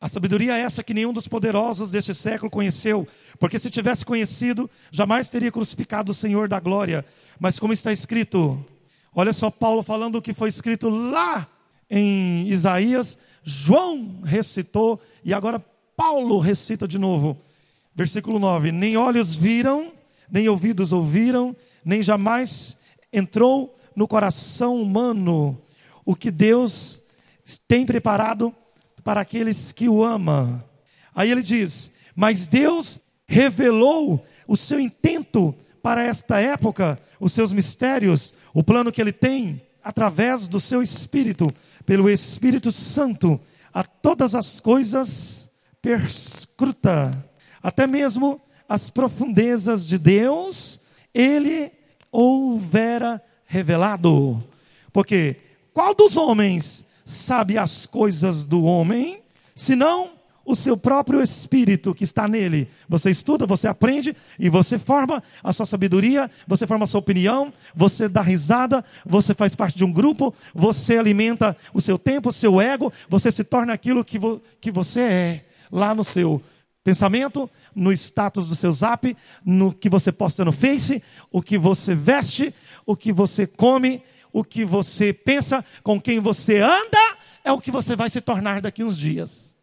A 0.00 0.08
sabedoria 0.08 0.56
é 0.56 0.60
essa 0.60 0.82
que 0.82 0.92
nenhum 0.92 1.12
dos 1.12 1.26
poderosos 1.26 1.90
deste 1.90 2.14
século 2.14 2.50
conheceu, 2.50 3.08
porque 3.38 3.58
se 3.58 3.70
tivesse 3.70 4.04
conhecido, 4.04 4.70
jamais 4.92 5.28
teria 5.28 5.50
crucificado 5.50 6.12
o 6.12 6.14
Senhor 6.14 6.48
da 6.48 6.60
glória. 6.60 7.04
Mas 7.40 7.58
como 7.58 7.72
está 7.72 7.92
escrito, 7.92 8.64
olha 9.14 9.32
só 9.32 9.50
Paulo 9.50 9.82
falando 9.82 10.16
o 10.16 10.22
que 10.22 10.34
foi 10.34 10.48
escrito 10.48 10.88
lá 10.88 11.48
em 11.88 12.46
Isaías, 12.48 13.16
João 13.42 14.20
recitou 14.24 15.00
e 15.24 15.32
agora 15.32 15.64
Paulo 15.96 16.38
recita 16.38 16.86
de 16.86 16.98
novo. 16.98 17.38
Versículo 17.94 18.38
9: 18.38 18.72
Nem 18.72 18.96
olhos 18.96 19.34
viram, 19.34 19.92
nem 20.30 20.48
ouvidos 20.48 20.92
ouviram, 20.92 21.56
nem 21.84 22.02
jamais 22.02 22.76
entrou 23.12 23.74
no 23.96 24.06
coração 24.06 24.76
humano 24.76 25.60
o 26.04 26.14
que 26.14 26.30
Deus 26.30 27.02
tem 27.66 27.84
preparado 27.84 28.54
para 29.02 29.22
aqueles 29.22 29.72
que 29.72 29.88
o 29.88 30.04
amam. 30.04 30.62
Aí 31.14 31.30
ele 31.30 31.42
diz: 31.42 31.90
Mas 32.14 32.46
Deus 32.46 33.00
revelou 33.26 34.24
o 34.46 34.56
seu 34.56 34.78
intento 34.78 35.52
para 35.82 36.04
esta 36.04 36.38
época, 36.38 37.00
os 37.18 37.32
seus 37.32 37.52
mistérios, 37.52 38.34
o 38.52 38.62
plano 38.62 38.92
que 38.92 39.00
ele 39.00 39.12
tem 39.12 39.62
através 39.82 40.46
do 40.46 40.60
seu 40.60 40.82
Espírito, 40.82 41.48
pelo 41.84 42.10
Espírito 42.10 42.70
Santo, 42.70 43.40
a 43.72 43.82
todas 43.82 44.34
as 44.34 44.60
coisas 44.60 45.48
perscruta 45.80 47.26
até 47.66 47.84
mesmo 47.84 48.40
as 48.68 48.90
profundezas 48.90 49.84
de 49.84 49.98
Deus, 49.98 50.78
ele 51.12 51.72
houvera 52.12 53.20
revelado. 53.46 54.42
Porque 54.92 55.36
qual 55.72 55.94
dos 55.94 56.16
homens 56.16 56.84
sabe 57.04 57.56
as 57.56 57.86
coisas 57.86 58.44
do 58.44 58.64
homem, 58.64 59.22
senão 59.54 60.16
o 60.46 60.54
seu 60.54 60.76
próprio 60.76 61.20
espírito 61.20 61.92
que 61.92 62.04
está 62.04 62.28
nele. 62.28 62.68
Você 62.88 63.10
estuda, 63.10 63.46
você 63.46 63.66
aprende 63.66 64.14
e 64.38 64.48
você 64.48 64.78
forma 64.78 65.22
a 65.42 65.52
sua 65.52 65.66
sabedoria, 65.66 66.30
você 66.46 66.66
forma 66.66 66.84
a 66.84 66.86
sua 66.86 67.00
opinião, 67.00 67.52
você 67.74 68.08
dá 68.08 68.22
risada, 68.22 68.84
você 69.04 69.34
faz 69.34 69.56
parte 69.56 69.76
de 69.76 69.84
um 69.84 69.92
grupo, 69.92 70.32
você 70.54 70.98
alimenta 70.98 71.56
o 71.74 71.80
seu 71.80 71.98
tempo, 71.98 72.28
o 72.28 72.32
seu 72.32 72.60
ego, 72.60 72.92
você 73.08 73.32
se 73.32 73.42
torna 73.42 73.72
aquilo 73.72 74.04
que, 74.04 74.18
vo 74.18 74.40
que 74.60 74.70
você 74.70 75.00
é 75.00 75.44
lá 75.70 75.92
no 75.92 76.04
seu 76.04 76.40
pensamento, 76.84 77.50
no 77.74 77.92
status 77.92 78.46
do 78.46 78.54
seu 78.54 78.70
zap, 78.70 79.16
no 79.44 79.72
que 79.72 79.90
você 79.90 80.12
posta 80.12 80.44
no 80.44 80.52
Face, 80.52 81.02
o 81.32 81.42
que 81.42 81.58
você 81.58 81.96
veste, 81.96 82.54
o 82.86 82.96
que 82.96 83.12
você 83.12 83.46
come, 83.46 84.02
o 84.32 84.44
que 84.44 84.64
você 84.64 85.12
pensa, 85.12 85.64
com 85.82 86.00
quem 86.00 86.20
você 86.20 86.60
anda, 86.60 87.16
é 87.44 87.52
o 87.52 87.60
que 87.60 87.70
você 87.70 87.96
vai 87.96 88.08
se 88.08 88.20
tornar 88.20 88.60
daqui 88.60 88.84
uns 88.84 88.96
dias. 88.96 89.56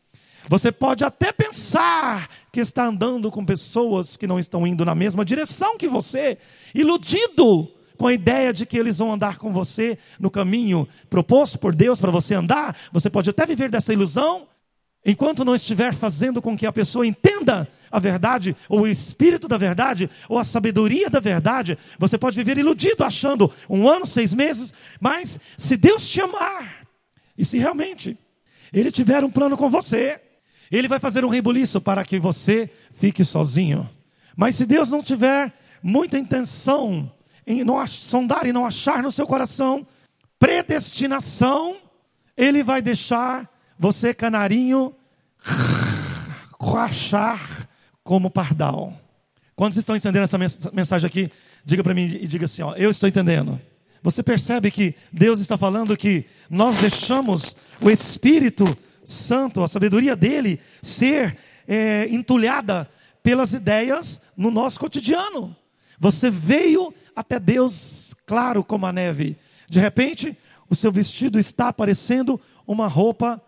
Você 0.49 0.71
pode 0.71 1.05
até 1.05 1.31
pensar 1.31 2.29
que 2.51 2.59
está 2.59 2.85
andando 2.85 3.31
com 3.31 3.45
pessoas 3.45 4.17
que 4.17 4.27
não 4.27 4.37
estão 4.37 4.67
indo 4.67 4.83
na 4.83 4.93
mesma 4.93 5.23
direção 5.23 5.77
que 5.77 5.87
você, 5.87 6.37
iludido 6.75 7.71
com 7.97 8.07
a 8.07 8.13
ideia 8.13 8.51
de 8.51 8.65
que 8.65 8.77
eles 8.77 8.97
vão 8.97 9.13
andar 9.13 9.37
com 9.37 9.53
você 9.53 9.97
no 10.19 10.29
caminho 10.29 10.87
proposto 11.09 11.57
por 11.57 11.73
Deus 11.73 11.99
para 12.01 12.11
você 12.11 12.33
andar. 12.33 12.75
Você 12.91 13.09
pode 13.09 13.29
até 13.29 13.45
viver 13.45 13.71
dessa 13.71 13.93
ilusão, 13.93 14.47
Enquanto 15.05 15.43
não 15.43 15.53
estiver 15.53 15.93
fazendo 15.93 16.41
com 16.41 16.57
que 16.57 16.65
a 16.65 16.71
pessoa 16.71 17.05
entenda 17.05 17.67
a 17.93 17.99
verdade, 17.99 18.57
ou 18.67 18.81
o 18.81 18.87
espírito 18.87 19.47
da 19.47 19.55
verdade, 19.55 20.09
ou 20.27 20.39
a 20.39 20.43
sabedoria 20.43 21.11
da 21.11 21.19
verdade, 21.19 21.77
você 21.99 22.17
pode 22.17 22.35
viver 22.35 22.57
iludido, 22.57 23.03
achando 23.03 23.53
um 23.69 23.87
ano, 23.87 24.03
seis 24.03 24.33
meses, 24.33 24.73
mas 24.99 25.39
se 25.55 25.77
Deus 25.77 26.09
te 26.09 26.19
amar, 26.19 26.87
e 27.37 27.45
se 27.45 27.59
realmente 27.59 28.17
Ele 28.73 28.91
tiver 28.91 29.23
um 29.23 29.29
plano 29.29 29.55
com 29.55 29.69
você, 29.69 30.19
Ele 30.71 30.87
vai 30.87 30.99
fazer 30.99 31.23
um 31.23 31.29
rebuliço 31.29 31.79
para 31.79 32.03
que 32.03 32.17
você 32.17 32.67
fique 32.95 33.23
sozinho. 33.23 33.87
Mas 34.35 34.55
se 34.55 34.65
Deus 34.65 34.89
não 34.89 35.03
tiver 35.03 35.53
muita 35.83 36.17
intenção 36.17 37.11
em 37.45 37.63
não 37.63 37.85
sondar 37.85 38.47
e 38.47 38.51
não 38.51 38.65
achar 38.65 39.03
no 39.03 39.11
seu 39.11 39.27
coração 39.27 39.85
predestinação, 40.39 41.77
Ele 42.35 42.63
vai 42.63 42.81
deixar 42.81 43.47
você, 43.77 44.15
canarinho, 44.15 44.95
borrachar 46.59 47.52
como 48.03 48.29
pardal. 48.29 48.93
Quando 49.55 49.73
vocês 49.73 49.83
estão 49.83 49.95
entendendo 49.95 50.23
essa 50.23 50.71
mensagem 50.73 51.07
aqui, 51.07 51.31
diga 51.65 51.83
para 51.83 51.93
mim 51.93 52.05
e 52.05 52.27
diga 52.27 52.45
assim: 52.45 52.61
ó, 52.61 52.73
eu 52.75 52.89
estou 52.89 53.07
entendendo. 53.07 53.59
Você 54.01 54.21
percebe 54.21 54.69
que 54.69 54.95
Deus 55.11 55.39
está 55.39 55.57
falando 55.57 55.95
que 55.95 56.25
nós 56.49 56.77
deixamos 56.79 57.55
o 57.79 57.89
Espírito 57.89 58.77
Santo, 59.05 59.63
a 59.63 59.67
sabedoria 59.67 60.15
dele, 60.15 60.59
ser 60.81 61.37
é, 61.67 62.07
entulhada 62.09 62.89
pelas 63.21 63.53
ideias 63.53 64.21
no 64.35 64.51
nosso 64.51 64.79
cotidiano. 64.79 65.55
Você 65.99 66.29
veio 66.29 66.93
até 67.15 67.39
Deus 67.39 68.13
claro 68.25 68.63
como 68.63 68.85
a 68.85 68.91
neve. 68.91 69.37
De 69.69 69.79
repente, 69.79 70.37
o 70.69 70.75
seu 70.75 70.91
vestido 70.91 71.39
está 71.39 71.71
parecendo 71.71 72.39
uma 72.67 72.87
roupa 72.87 73.41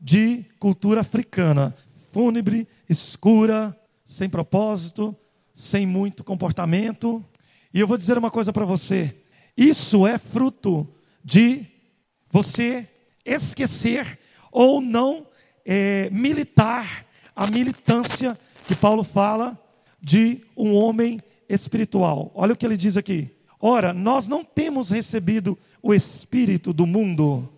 de 0.00 0.44
cultura 0.58 1.00
africana, 1.00 1.74
fúnebre, 2.12 2.68
escura, 2.88 3.74
sem 4.04 4.28
propósito, 4.28 5.16
sem 5.52 5.86
muito 5.86 6.24
comportamento. 6.24 7.24
E 7.72 7.80
eu 7.80 7.86
vou 7.86 7.96
dizer 7.96 8.18
uma 8.18 8.30
coisa 8.30 8.52
para 8.52 8.64
você: 8.64 9.14
isso 9.56 10.06
é 10.06 10.18
fruto 10.18 10.88
de 11.24 11.66
você 12.30 12.88
esquecer 13.24 14.18
ou 14.50 14.80
não 14.80 15.26
é, 15.64 16.10
militar 16.10 17.06
a 17.34 17.46
militância 17.46 18.38
que 18.66 18.74
Paulo 18.74 19.04
fala 19.04 19.58
de 20.00 20.40
um 20.56 20.74
homem 20.74 21.20
espiritual. 21.48 22.30
Olha 22.34 22.52
o 22.52 22.56
que 22.56 22.66
ele 22.66 22.76
diz 22.76 22.96
aqui. 22.96 23.30
Ora, 23.60 23.92
nós 23.92 24.26
não 24.26 24.44
temos 24.44 24.90
recebido 24.90 25.56
o 25.82 25.94
espírito 25.94 26.72
do 26.72 26.86
mundo. 26.86 27.48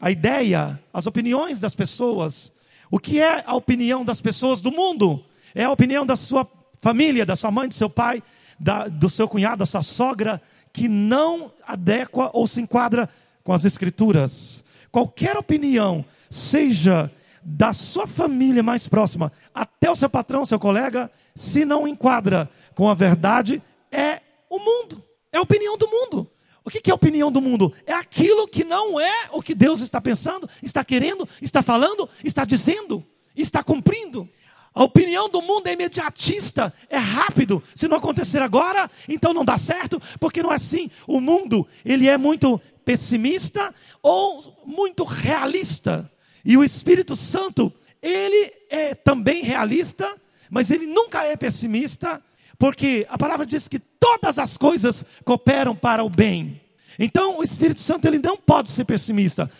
A 0.00 0.10
ideia, 0.10 0.80
as 0.92 1.06
opiniões 1.06 1.60
das 1.60 1.74
pessoas. 1.74 2.52
O 2.90 2.98
que 2.98 3.20
é 3.20 3.44
a 3.46 3.54
opinião 3.54 4.04
das 4.04 4.20
pessoas 4.20 4.60
do 4.60 4.72
mundo? 4.72 5.24
É 5.54 5.64
a 5.64 5.70
opinião 5.70 6.04
da 6.04 6.16
sua 6.16 6.46
família, 6.80 7.26
da 7.26 7.36
sua 7.36 7.50
mãe, 7.50 7.68
do 7.68 7.74
seu 7.74 7.90
pai, 7.90 8.22
da, 8.58 8.88
do 8.88 9.08
seu 9.08 9.28
cunhado, 9.28 9.58
da 9.58 9.66
sua 9.66 9.82
sogra, 9.82 10.40
que 10.72 10.88
não 10.88 11.52
adequa 11.66 12.30
ou 12.32 12.46
se 12.46 12.60
enquadra 12.60 13.08
com 13.42 13.52
as 13.52 13.64
Escrituras. 13.64 14.64
Qualquer 14.90 15.36
opinião, 15.36 16.04
seja 16.28 17.10
da 17.42 17.72
sua 17.72 18.06
família 18.06 18.62
mais 18.62 18.86
próxima 18.86 19.32
até 19.54 19.90
o 19.90 19.96
seu 19.96 20.10
patrão, 20.10 20.44
seu 20.44 20.58
colega, 20.58 21.10
se 21.34 21.64
não 21.64 21.88
enquadra 21.88 22.48
com 22.74 22.88
a 22.88 22.94
verdade, 22.94 23.62
é 23.90 24.20
o 24.48 24.58
mundo, 24.58 25.02
é 25.32 25.38
a 25.38 25.42
opinião 25.42 25.76
do 25.76 25.88
mundo. 25.88 26.30
O 26.64 26.70
que 26.70 26.90
é 26.90 26.92
a 26.92 26.94
opinião 26.94 27.32
do 27.32 27.40
mundo? 27.40 27.72
É 27.86 27.94
aquilo 27.94 28.46
que 28.46 28.64
não 28.64 29.00
é 29.00 29.28
o 29.32 29.42
que 29.42 29.54
Deus 29.54 29.80
está 29.80 30.00
pensando, 30.00 30.48
está 30.62 30.84
querendo, 30.84 31.28
está 31.40 31.62
falando, 31.62 32.08
está 32.22 32.44
dizendo, 32.44 33.04
está 33.34 33.62
cumprindo. 33.62 34.28
A 34.74 34.84
opinião 34.84 35.28
do 35.28 35.42
mundo 35.42 35.66
é 35.66 35.72
imediatista, 35.72 36.72
é 36.88 36.96
rápido. 36.96 37.62
Se 37.74 37.88
não 37.88 37.96
acontecer 37.96 38.40
agora, 38.40 38.88
então 39.08 39.34
não 39.34 39.44
dá 39.44 39.58
certo, 39.58 40.00
porque 40.20 40.42
não 40.42 40.52
é 40.52 40.54
assim. 40.54 40.90
O 41.06 41.20
mundo, 41.20 41.66
ele 41.84 42.08
é 42.08 42.16
muito 42.16 42.60
pessimista 42.84 43.74
ou 44.02 44.62
muito 44.64 45.02
realista. 45.04 46.10
E 46.44 46.56
o 46.56 46.62
Espírito 46.62 47.16
Santo, 47.16 47.72
ele 48.00 48.52
é 48.70 48.94
também 48.94 49.42
realista, 49.42 50.08
mas 50.48 50.70
ele 50.70 50.86
nunca 50.86 51.24
é 51.24 51.36
pessimista, 51.36 52.22
porque 52.58 53.06
a 53.10 53.18
palavra 53.18 53.44
diz 53.44 53.66
que 53.66 53.78
todas 53.78 54.38
as 54.38 54.56
coisas 54.56 55.04
cooperam 55.24 55.74
para 55.74 56.04
o 56.04 56.08
bem. 56.08 56.60
Então, 56.98 57.38
o 57.38 57.42
Espírito 57.42 57.80
Santo 57.80 58.06
ele 58.06 58.18
não 58.18 58.36
pode 58.36 58.70
ser 58.70 58.84
pessimista. 58.84 59.50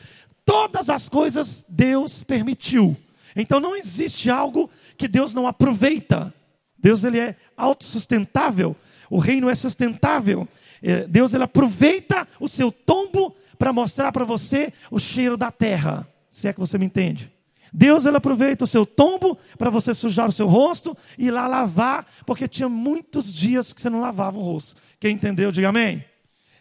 Todas 0.44 0.88
as 0.88 1.08
coisas 1.08 1.64
Deus 1.68 2.22
permitiu. 2.22 2.96
Então 3.34 3.60
não 3.60 3.76
existe 3.76 4.30
algo 4.30 4.70
que 5.00 5.08
Deus 5.08 5.32
não 5.32 5.46
aproveita. 5.46 6.32
Deus 6.78 7.04
ele 7.04 7.18
é 7.18 7.34
autossustentável. 7.56 8.76
O 9.08 9.18
reino 9.18 9.48
é 9.48 9.54
sustentável. 9.54 10.46
É, 10.82 11.06
Deus 11.08 11.32
ele 11.32 11.42
aproveita 11.42 12.28
o 12.38 12.46
seu 12.46 12.70
tombo 12.70 13.34
para 13.58 13.72
mostrar 13.72 14.12
para 14.12 14.26
você 14.26 14.70
o 14.90 14.98
cheiro 14.98 15.38
da 15.38 15.50
terra. 15.50 16.06
Se 16.30 16.48
é 16.48 16.52
que 16.52 16.60
você 16.60 16.76
me 16.76 16.84
entende. 16.84 17.32
Deus 17.72 18.04
ele 18.04 18.18
aproveita 18.18 18.64
o 18.64 18.66
seu 18.66 18.84
tombo 18.84 19.38
para 19.56 19.70
você 19.70 19.94
sujar 19.94 20.28
o 20.28 20.32
seu 20.32 20.46
rosto 20.46 20.94
e 21.16 21.28
ir 21.28 21.30
lá 21.30 21.46
lavar, 21.46 22.06
porque 22.26 22.46
tinha 22.46 22.68
muitos 22.68 23.32
dias 23.32 23.72
que 23.72 23.80
você 23.80 23.88
não 23.88 24.02
lavava 24.02 24.36
o 24.36 24.42
rosto. 24.42 24.76
Quem 24.98 25.14
entendeu, 25.14 25.50
diga 25.50 25.70
amém. 25.70 26.04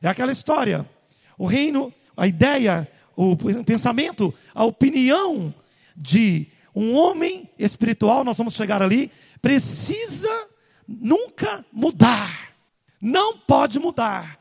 É 0.02 0.08
aquela 0.08 0.32
história. 0.32 0.90
O 1.38 1.46
reino, 1.46 1.94
a 2.16 2.26
ideia, 2.26 2.88
o 3.18 3.36
pensamento, 3.66 4.34
a 4.56 4.64
opinião 4.64 5.54
de 5.94 6.48
um 6.76 6.96
homem 6.96 7.50
espiritual, 7.58 8.24
nós 8.24 8.38
vamos 8.38 8.54
chegar 8.54 8.82
ali, 8.82 9.12
precisa 9.42 10.48
nunca 10.88 11.66
mudar. 11.72 12.54
Não 13.02 13.38
pode 13.38 13.80
mudar. 13.80 14.40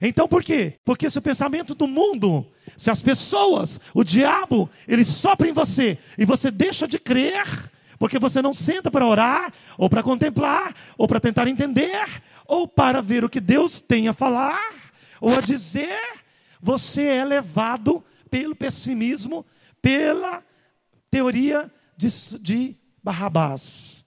Então 0.00 0.28
por 0.28 0.42
quê? 0.42 0.74
Porque 0.84 1.10
se 1.10 1.18
o 1.18 1.22
pensamento 1.22 1.74
do 1.74 1.86
mundo, 1.86 2.46
se 2.76 2.90
as 2.90 3.02
pessoas, 3.02 3.80
o 3.92 4.04
diabo, 4.04 4.70
ele 4.86 5.04
sopra 5.04 5.48
em 5.48 5.52
você 5.52 5.98
e 6.16 6.24
você 6.24 6.50
deixa 6.50 6.86
de 6.86 6.98
crer, 6.98 7.70
porque 7.98 8.18
você 8.18 8.40
não 8.40 8.54
senta 8.54 8.90
para 8.90 9.06
orar, 9.06 9.52
ou 9.76 9.90
para 9.90 10.02
contemplar, 10.02 10.74
ou 10.96 11.08
para 11.08 11.18
tentar 11.18 11.48
entender, 11.48 12.06
ou 12.46 12.68
para 12.68 13.02
ver 13.02 13.24
o 13.24 13.28
que 13.28 13.40
Deus 13.40 13.82
tem 13.82 14.06
a 14.06 14.14
falar, 14.14 14.72
ou 15.20 15.36
a 15.36 15.40
dizer, 15.40 15.98
você 16.62 17.02
é 17.02 17.24
levado 17.24 18.02
pelo 18.30 18.54
pessimismo, 18.54 19.44
pela 19.82 20.42
teoria 21.10 21.70
de, 21.96 22.08
de 22.40 22.76
Barrabás. 23.02 24.04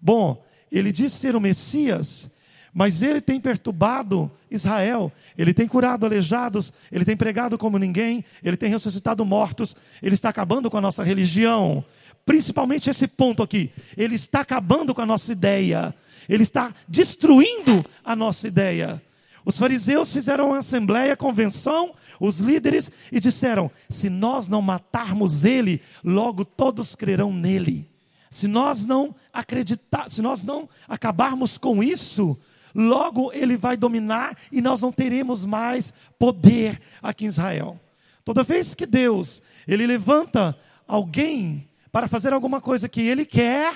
Bom, 0.00 0.44
ele 0.70 0.92
diz 0.92 1.12
ser 1.12 1.36
o 1.36 1.40
Messias, 1.40 2.28
mas 2.72 3.02
ele 3.02 3.20
tem 3.20 3.40
perturbado 3.40 4.30
Israel, 4.50 5.12
ele 5.38 5.54
tem 5.54 5.66
curado 5.66 6.04
aleijados, 6.04 6.72
ele 6.90 7.04
tem 7.04 7.16
pregado 7.16 7.56
como 7.56 7.78
ninguém, 7.78 8.24
ele 8.42 8.56
tem 8.56 8.68
ressuscitado 8.68 9.24
mortos, 9.24 9.76
ele 10.02 10.14
está 10.14 10.28
acabando 10.28 10.70
com 10.70 10.76
a 10.76 10.80
nossa 10.80 11.04
religião. 11.04 11.84
Principalmente 12.26 12.90
esse 12.90 13.06
ponto 13.06 13.42
aqui, 13.42 13.70
ele 13.96 14.14
está 14.16 14.40
acabando 14.40 14.94
com 14.94 15.02
a 15.02 15.06
nossa 15.06 15.30
ideia, 15.30 15.94
ele 16.28 16.42
está 16.42 16.74
destruindo 16.88 17.84
a 18.04 18.16
nossa 18.16 18.48
ideia. 18.48 19.00
Os 19.44 19.58
fariseus 19.58 20.12
fizeram 20.12 20.48
uma 20.48 20.58
assembleia, 20.58 21.16
convenção, 21.16 21.94
os 22.20 22.38
líderes, 22.38 22.90
e 23.10 23.20
disseram: 23.20 23.70
se 23.88 24.08
nós 24.08 24.48
não 24.48 24.62
matarmos 24.62 25.44
ele, 25.44 25.80
logo 26.02 26.44
todos 26.44 26.94
crerão 26.94 27.32
nele. 27.32 27.88
Se 28.30 28.48
nós 28.48 28.84
não 28.84 29.14
acreditar, 29.32 30.10
se 30.10 30.20
nós 30.20 30.42
não 30.42 30.68
acabarmos 30.88 31.56
com 31.56 31.82
isso, 31.82 32.36
logo 32.74 33.32
ele 33.32 33.56
vai 33.56 33.76
dominar 33.76 34.36
e 34.50 34.60
nós 34.60 34.82
não 34.82 34.90
teremos 34.90 35.46
mais 35.46 35.94
poder 36.18 36.80
aqui 37.00 37.26
em 37.26 37.28
Israel. 37.28 37.78
Toda 38.24 38.42
vez 38.42 38.74
que 38.74 38.86
Deus 38.86 39.42
ele 39.68 39.86
levanta 39.86 40.58
alguém 40.86 41.68
para 41.92 42.08
fazer 42.08 42.32
alguma 42.32 42.60
coisa 42.60 42.88
que 42.88 43.02
ele 43.02 43.24
quer, 43.24 43.74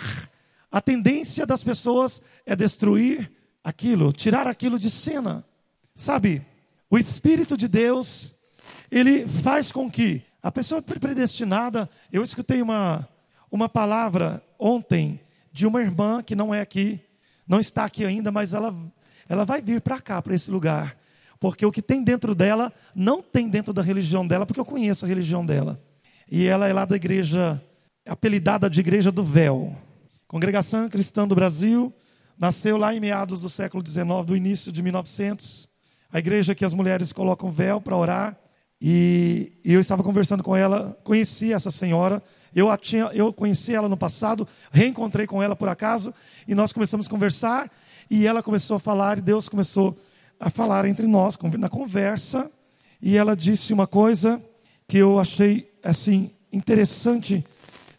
a 0.71 0.81
tendência 0.81 1.47
das 1.47 1.63
pessoas 1.63 2.21
é 2.45 2.57
destruir 2.57 3.31
aquilo, 3.63 4.13
tirar 4.13 4.47
aquilo 4.47 4.79
de 4.79 4.91
cena. 4.91 5.45
Sabe, 5.95 6.45
o 6.91 6.97
Espírito 6.97 7.57
de 7.57 7.69
Deus, 7.69 8.35
ele 8.91 9.27
faz 9.27 9.71
com 9.71 9.91
que 9.91 10.23
a 10.43 10.51
pessoa 10.51 10.81
predestinada. 10.81 11.89
Eu 12.11 12.25
escutei 12.25 12.63
uma, 12.63 13.07
uma 13.51 13.69
palavra 13.69 14.43
ontem 14.59 15.21
de 15.53 15.67
uma 15.67 15.83
irmã 15.83 16.23
que 16.23 16.35
não 16.35 16.55
é 16.55 16.61
aqui, 16.61 17.01
não 17.47 17.61
está 17.61 17.85
aqui 17.85 18.05
ainda, 18.05 18.33
mas 18.33 18.55
ela, 18.55 18.75
ela 19.29 19.45
vai 19.45 19.61
vir 19.61 19.81
para 19.81 20.01
cá, 20.01 20.23
para 20.23 20.35
esse 20.35 20.51
lugar. 20.51 20.97
Porque 21.39 21.65
o 21.65 21.71
que 21.71 21.83
tem 21.83 22.03
dentro 22.03 22.35
dela 22.35 22.73
não 22.95 23.23
tem 23.23 23.49
dentro 23.49 23.73
da 23.73 23.83
religião 23.83 24.27
dela, 24.27 24.47
porque 24.47 24.61
eu 24.61 24.65
conheço 24.65 25.05
a 25.05 25.09
religião 25.09 25.45
dela. 25.45 25.81
E 26.31 26.47
ela 26.47 26.69
é 26.69 26.73
lá 26.73 26.85
da 26.85 26.97
igreja, 26.97 27.63
apelidada 28.07 28.69
de 28.69 28.81
Igreja 28.81 29.13
do 29.13 29.23
Véu. 29.23 29.77
Congregação 30.27 30.89
Cristã 30.89 31.29
do 31.29 31.35
Brasil, 31.35 31.93
nasceu 32.39 32.77
lá 32.77 32.95
em 32.95 33.01
meados 33.01 33.43
do 33.43 33.49
século 33.49 33.87
XIX, 33.87 34.07
do 34.27 34.37
início 34.37 34.73
de 34.73 34.83
1900 34.83 35.69
a 36.13 36.19
igreja 36.19 36.55
que 36.55 36.65
as 36.65 36.75
mulheres 36.75 37.13
colocam 37.13 37.51
véu 37.51 37.81
para 37.81 37.97
orar. 37.97 38.37
E, 38.81 39.53
e, 39.65 39.73
eu 39.75 39.81
estava 39.81 40.03
conversando 40.03 40.43
com 40.43 40.57
ela, 40.57 40.99
conheci 41.05 41.53
essa 41.53 41.71
senhora. 41.71 42.23
Eu, 42.55 42.75
tinha, 42.77 43.11
eu 43.13 43.33
conheci 43.33 43.75
ela 43.75 43.89
no 43.89 43.97
passado, 43.97 44.49
reencontrei 44.71 45.27
com 45.27 45.43
ela 45.43 45.55
por 45.55 45.69
acaso, 45.69 46.15
e 46.47 46.55
nós 46.55 46.73
começamos 46.73 47.07
a 47.07 47.11
conversar. 47.11 47.71
E 48.11 48.27
ela 48.27 48.43
começou 48.43 48.77
a 48.77 48.81
falar, 48.81 49.19
e 49.19 49.21
Deus 49.21 49.49
começou 49.49 49.99
a 50.41 50.49
falar 50.49 50.87
entre 50.87 51.07
nós, 51.07 51.37
na 51.59 51.69
conversa. 51.69 52.51
E 53.03 53.17
ela 53.17 53.37
disse 53.37 53.73
uma 53.73 53.87
coisa 53.87 54.43
que 54.87 54.97
eu 54.97 55.19
achei 55.19 55.71
assim 55.83 56.31
interessante 56.53 57.45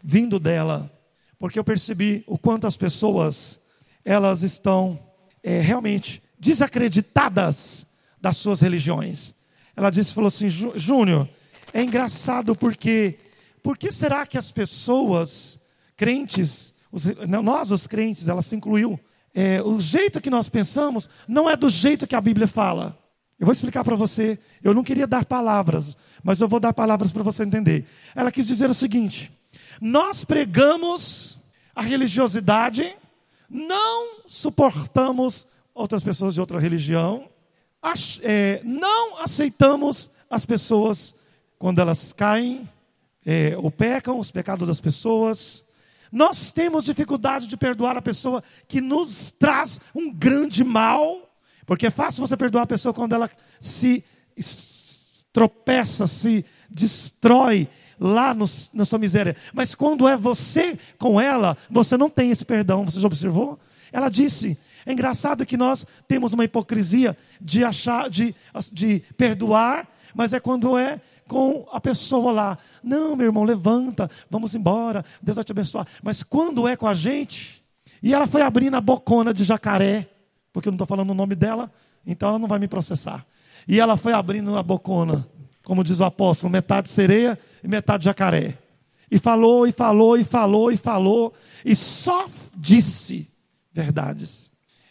vindo 0.03 0.39
dela, 0.39 0.91
porque 1.37 1.59
eu 1.59 1.63
percebi 1.63 2.23
o 2.25 2.37
quanto 2.37 2.65
as 2.65 2.75
pessoas 2.75 3.59
elas 4.03 4.41
estão 4.41 4.99
é, 5.43 5.61
realmente 5.61 6.23
desacreditadas 6.39 7.85
das 8.21 8.37
suas 8.37 8.59
religiões. 8.59 9.33
Ela 9.75 9.89
disse, 9.89 10.13
falou 10.13 10.27
assim, 10.27 10.49
Júnior, 10.49 11.27
é 11.73 11.81
engraçado 11.81 12.55
porque, 12.55 13.17
por 13.63 13.77
que 13.77 13.91
será 13.91 14.25
que 14.25 14.37
as 14.37 14.51
pessoas 14.51 15.59
crentes 15.95 16.73
os, 16.91 17.05
nós, 17.43 17.71
os 17.71 17.87
crentes, 17.87 18.27
ela 18.27 18.41
se 18.41 18.55
incluiu. 18.55 18.99
É, 19.33 19.61
o 19.61 19.79
jeito 19.79 20.19
que 20.19 20.29
nós 20.29 20.49
pensamos 20.49 21.09
não 21.27 21.49
é 21.49 21.55
do 21.55 21.69
jeito 21.69 22.07
que 22.07 22.15
a 22.15 22.21
Bíblia 22.21 22.47
fala. 22.47 22.97
Eu 23.39 23.45
vou 23.45 23.53
explicar 23.53 23.83
para 23.83 23.95
você. 23.95 24.39
Eu 24.63 24.73
não 24.73 24.83
queria 24.83 25.07
dar 25.07 25.23
palavras, 25.23 25.95
mas 26.23 26.41
eu 26.41 26.47
vou 26.47 26.59
dar 26.59 26.73
palavras 26.73 27.11
para 27.11 27.23
você 27.23 27.43
entender. 27.43 27.85
Ela 28.15 28.31
quis 28.31 28.47
dizer 28.47 28.69
o 28.69 28.73
seguinte: 28.73 29.31
nós 29.79 30.25
pregamos 30.25 31.37
a 31.75 31.81
religiosidade, 31.81 32.95
não 33.49 34.23
suportamos 34.25 35.47
outras 35.73 36.03
pessoas 36.03 36.33
de 36.33 36.41
outra 36.41 36.59
religião, 36.59 37.29
é, 38.21 38.61
não 38.63 39.23
aceitamos 39.23 40.09
as 40.29 40.45
pessoas 40.45 41.15
quando 41.57 41.79
elas 41.79 42.13
caem 42.13 42.67
é, 43.25 43.55
ou 43.57 43.71
pecam, 43.71 44.19
os 44.19 44.31
pecados 44.31 44.67
das 44.67 44.81
pessoas. 44.81 45.63
Nós 46.11 46.51
temos 46.51 46.85
dificuldade 46.85 47.47
de 47.47 47.55
perdoar 47.55 47.95
a 47.97 48.01
pessoa 48.01 48.43
que 48.67 48.81
nos 48.81 49.31
traz 49.31 49.79
um 49.93 50.11
grande 50.11 50.63
mal, 50.63 51.29
porque 51.65 51.87
é 51.87 51.91
fácil 51.91 52.25
você 52.25 52.35
perdoar 52.35 52.63
a 52.63 52.67
pessoa 52.67 52.93
quando 52.93 53.13
ela 53.13 53.29
se 53.59 54.03
tropeça, 55.31 56.07
se 56.07 56.45
destrói 56.69 57.67
lá 57.99 58.33
no, 58.33 58.45
na 58.73 58.85
sua 58.85 58.97
miséria. 58.97 59.35
Mas 59.53 59.75
quando 59.75 60.07
é 60.07 60.17
você 60.17 60.77
com 60.97 61.19
ela, 61.19 61.57
você 61.69 61.97
não 61.97 62.09
tem 62.09 62.31
esse 62.31 62.45
perdão. 62.45 62.85
Você 62.85 62.99
já 62.99 63.07
observou? 63.07 63.59
Ela 63.91 64.09
disse: 64.09 64.57
é 64.89 64.93
engraçado 64.93 65.45
que 65.45 65.55
nós 65.55 65.85
temos 66.07 66.33
uma 66.33 66.43
hipocrisia 66.43 67.15
de 67.39 67.63
achar, 67.63 68.09
de, 68.09 68.33
de 68.73 69.03
perdoar, 69.15 69.87
mas 70.15 70.33
é 70.33 70.39
quando 70.39 70.75
é 70.75 70.99
com 71.27 71.67
a 71.71 71.79
pessoa 71.79 72.31
lá. 72.31 72.57
Não, 72.83 73.15
meu 73.15 73.27
irmão, 73.27 73.43
levanta, 73.43 74.09
vamos 74.31 74.55
embora, 74.55 75.05
Deus 75.21 75.35
vai 75.35 75.43
te 75.43 75.51
abençoar. 75.51 75.85
Mas 76.01 76.23
quando 76.23 76.67
é 76.67 76.75
com 76.75 76.87
a 76.87 76.95
gente, 76.95 77.63
e 78.01 78.15
ela 78.15 78.25
foi 78.25 78.41
abrindo 78.41 78.75
a 78.77 78.81
bocona 78.81 79.31
de 79.31 79.43
jacaré, 79.43 80.09
porque 80.51 80.67
eu 80.67 80.71
não 80.71 80.77
estou 80.77 80.87
falando 80.87 81.11
o 81.11 81.13
nome 81.13 81.35
dela, 81.35 81.71
então 82.03 82.29
ela 82.29 82.39
não 82.39 82.47
vai 82.47 82.57
me 82.57 82.67
processar. 82.67 83.23
E 83.67 83.79
ela 83.79 83.95
foi 83.95 84.13
abrindo 84.13 84.57
a 84.57 84.63
bocona, 84.63 85.27
como 85.63 85.83
diz 85.83 85.99
o 85.99 86.03
apóstolo, 86.03 86.51
metade 86.51 86.89
sereia 86.89 87.37
e 87.63 87.67
metade 87.67 88.05
jacaré. 88.05 88.57
E 89.11 89.19
falou, 89.19 89.67
e 89.67 89.71
falou, 89.71 90.17
e 90.17 90.23
falou, 90.23 90.71
e 90.71 90.77
falou, 90.77 91.31
e 91.63 91.75
só 91.75 92.27
disse 92.57 93.27
verdades. 93.71 94.48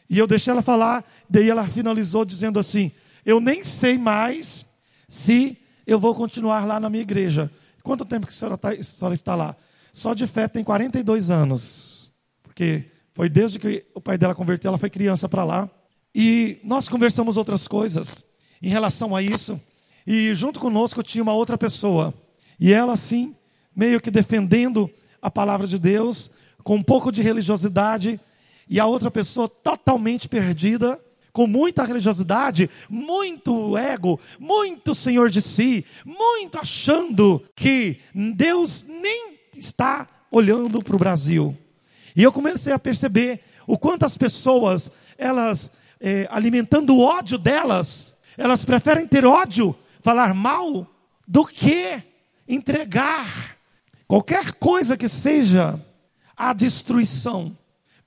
E 0.08 0.18
eu 0.18 0.26
deixei 0.26 0.50
ela 0.50 0.62
falar, 0.62 1.04
daí 1.28 1.48
ela 1.50 1.66
finalizou 1.66 2.24
dizendo 2.24 2.58
assim: 2.58 2.90
Eu 3.24 3.40
nem 3.40 3.62
sei 3.62 3.98
mais 3.98 4.64
se 5.08 5.56
eu 5.86 5.98
vou 5.98 6.14
continuar 6.14 6.64
lá 6.64 6.80
na 6.80 6.88
minha 6.88 7.02
igreja. 7.02 7.50
Quanto 7.82 8.04
tempo 8.04 8.26
que 8.26 8.32
a 8.32 8.36
senhora, 8.36 8.58
tá, 8.58 8.70
a 8.70 8.82
senhora 8.82 9.14
está 9.14 9.34
lá? 9.34 9.56
Só 9.92 10.14
de 10.14 10.26
fé 10.26 10.46
tem 10.46 10.62
42 10.62 11.30
anos. 11.30 12.10
Porque 12.42 12.84
foi 13.14 13.28
desde 13.28 13.58
que 13.58 13.84
o 13.94 14.00
pai 14.00 14.18
dela 14.18 14.34
converteu, 14.34 14.68
ela 14.68 14.78
foi 14.78 14.90
criança 14.90 15.28
para 15.28 15.44
lá. 15.44 15.70
E 16.14 16.58
nós 16.62 16.88
conversamos 16.88 17.36
outras 17.36 17.66
coisas 17.66 18.24
em 18.62 18.68
relação 18.68 19.14
a 19.14 19.22
isso. 19.22 19.60
E 20.06 20.34
junto 20.34 20.60
conosco 20.60 21.02
tinha 21.02 21.22
uma 21.22 21.32
outra 21.32 21.56
pessoa. 21.58 22.14
E 22.58 22.72
ela, 22.72 22.94
assim, 22.94 23.34
meio 23.74 24.00
que 24.00 24.10
defendendo 24.10 24.90
a 25.20 25.30
palavra 25.30 25.66
de 25.66 25.78
Deus, 25.78 26.30
com 26.64 26.76
um 26.76 26.82
pouco 26.82 27.12
de 27.12 27.22
religiosidade, 27.22 28.20
e 28.68 28.78
a 28.78 28.87
outra 28.87 29.11
pessoa 29.11 29.48
totalmente 29.48 30.28
perdida, 30.28 31.00
com 31.33 31.46
muita 31.46 31.85
religiosidade, 31.85 32.68
muito 32.88 33.76
ego, 33.76 34.18
muito 34.38 34.94
senhor 34.94 35.31
de 35.31 35.40
si, 35.40 35.85
muito 36.04 36.59
achando 36.59 37.44
que 37.54 38.00
Deus 38.35 38.85
nem 38.88 39.35
está 39.57 40.09
olhando 40.31 40.83
para 40.83 40.96
o 40.96 40.98
Brasil. 40.98 41.57
E 42.16 42.22
eu 42.22 42.33
comecei 42.33 42.72
a 42.72 42.78
perceber 42.78 43.40
o 43.66 43.78
quanto 43.78 44.04
as 44.04 44.16
pessoas, 44.16 44.90
elas, 45.16 45.70
é, 46.00 46.26
alimentando 46.31 46.94
o 46.96 47.00
ódio 47.00 47.38
delas, 47.38 48.14
elas 48.37 48.64
preferem 48.64 49.07
ter 49.07 49.24
ódio, 49.24 49.76
falar 50.00 50.35
mal, 50.35 50.87
do 51.26 51.44
que 51.44 52.02
entregar 52.48 53.57
qualquer 54.07 54.54
coisa 54.54 54.96
que 54.96 55.09
seja 55.09 55.78
a 56.37 56.52
destruição. 56.52 57.57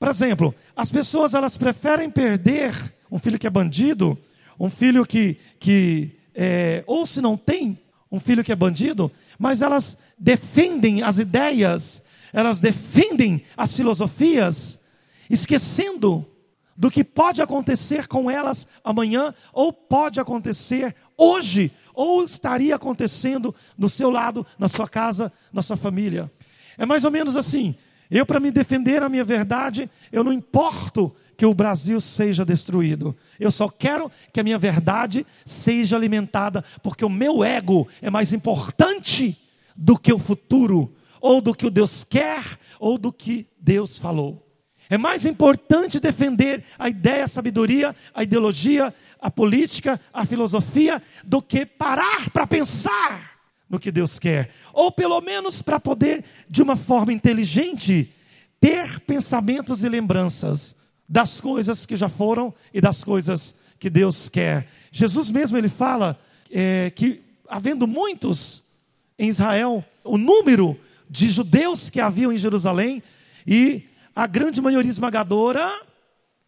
Por 0.01 0.07
exemplo, 0.07 0.55
as 0.75 0.91
pessoas 0.91 1.35
elas 1.35 1.57
preferem 1.57 2.09
perder 2.09 2.73
um 3.11 3.19
filho 3.19 3.37
que 3.37 3.45
é 3.45 3.51
bandido, 3.51 4.17
um 4.59 4.67
filho 4.67 5.05
que, 5.05 5.37
que 5.59 6.17
é, 6.33 6.83
ou 6.87 7.05
se 7.05 7.21
não 7.21 7.37
tem 7.37 7.79
um 8.11 8.19
filho 8.19 8.43
que 8.43 8.51
é 8.51 8.55
bandido, 8.55 9.11
mas 9.37 9.61
elas 9.61 9.99
defendem 10.17 11.03
as 11.03 11.19
ideias, 11.19 12.01
elas 12.33 12.59
defendem 12.59 13.45
as 13.55 13.75
filosofias, 13.75 14.79
esquecendo 15.29 16.25
do 16.75 16.89
que 16.89 17.03
pode 17.03 17.39
acontecer 17.39 18.07
com 18.07 18.27
elas 18.27 18.65
amanhã, 18.83 19.35
ou 19.53 19.71
pode 19.71 20.19
acontecer 20.19 20.95
hoje, 21.15 21.71
ou 21.93 22.25
estaria 22.25 22.75
acontecendo 22.75 23.53
do 23.77 23.87
seu 23.87 24.09
lado, 24.09 24.47
na 24.57 24.67
sua 24.67 24.89
casa, 24.89 25.31
na 25.53 25.61
sua 25.61 25.77
família. 25.77 26.31
É 26.75 26.87
mais 26.87 27.03
ou 27.03 27.11
menos 27.11 27.35
assim: 27.35 27.75
eu, 28.19 28.26
para 28.26 28.41
me 28.41 28.52
defender 28.52 29.02
a 29.02 29.08
minha 29.08 29.24
verdade, 29.24 29.89
eu 30.12 30.21
não 30.21 30.34
importo 30.34 31.15
que 31.38 31.45
o 31.45 31.54
Brasil 31.54 32.00
seja 32.02 32.43
destruído. 32.43 33.15
Eu 33.39 33.50
só 33.50 33.69
quero 33.69 34.12
que 34.34 34.39
a 34.41 34.43
minha 34.43 34.60
verdade 34.60 35.26
seja 35.45 35.95
alimentada, 35.95 36.63
porque 36.84 37.06
o 37.06 37.10
meu 37.10 37.41
ego 37.41 37.88
é 38.02 38.10
mais 38.10 38.34
importante 38.34 39.38
do 39.76 39.97
que 39.97 40.12
o 40.12 40.19
futuro, 40.19 40.93
ou 41.21 41.39
do 41.39 41.56
que 41.56 41.65
o 41.65 41.71
Deus 41.71 42.04
quer, 42.04 42.43
ou 42.80 42.97
do 42.97 43.13
que 43.13 43.47
Deus 43.58 43.97
falou. 43.97 44.45
É 44.89 44.97
mais 44.97 45.26
importante 45.26 46.00
defender 46.00 46.65
a 46.78 46.89
ideia, 46.89 47.24
a 47.24 47.30
sabedoria, 47.30 47.95
a 48.13 48.24
ideologia, 48.24 48.93
a 49.21 49.32
política, 49.32 50.00
a 50.13 50.26
filosofia, 50.26 51.02
do 51.24 51.41
que 51.41 51.65
parar 51.65 52.30
para 52.32 52.45
pensar 52.45 53.31
no 53.71 53.79
que 53.79 53.91
Deus 53.91 54.19
quer 54.19 54.51
ou 54.73 54.91
pelo 54.91 55.19
menos 55.21 55.62
para 55.62 55.79
poder, 55.79 56.23
de 56.49 56.62
uma 56.62 56.75
forma 56.75 57.13
inteligente, 57.13 58.13
ter 58.60 58.99
pensamentos 59.01 59.84
e 59.84 59.89
lembranças 59.89 60.75
das 61.07 61.41
coisas 61.41 61.86
que 61.86 61.95
já 61.95 62.07
foram 62.07 62.53
e 62.73 62.79
das 62.79 63.03
coisas 63.03 63.55
que 63.79 63.89
Deus 63.89 64.29
quer. 64.29 64.67
Jesus 64.91 65.29
mesmo 65.29 65.57
ele 65.57 65.69
fala 65.69 66.19
é, 66.49 66.91
que 66.91 67.21
havendo 67.47 67.88
muitos 67.88 68.63
em 69.17 69.29
Israel, 69.29 69.84
o 70.03 70.17
número 70.17 70.79
de 71.10 71.29
judeus 71.29 71.89
que 71.89 71.99
haviam 71.99 72.31
em 72.31 72.38
Jerusalém 72.38 73.03
e 73.45 73.84
a 74.15 74.25
grande 74.25 74.62
maioria 74.62 74.89
esmagadora 74.89 75.69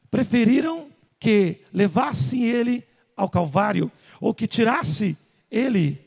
preferiram 0.10 0.88
que 1.20 1.62
levasse 1.74 2.44
ele 2.44 2.84
ao 3.16 3.30
Calvário 3.30 3.92
ou 4.20 4.34
que 4.34 4.48
tirasse 4.48 5.18
ele 5.52 6.03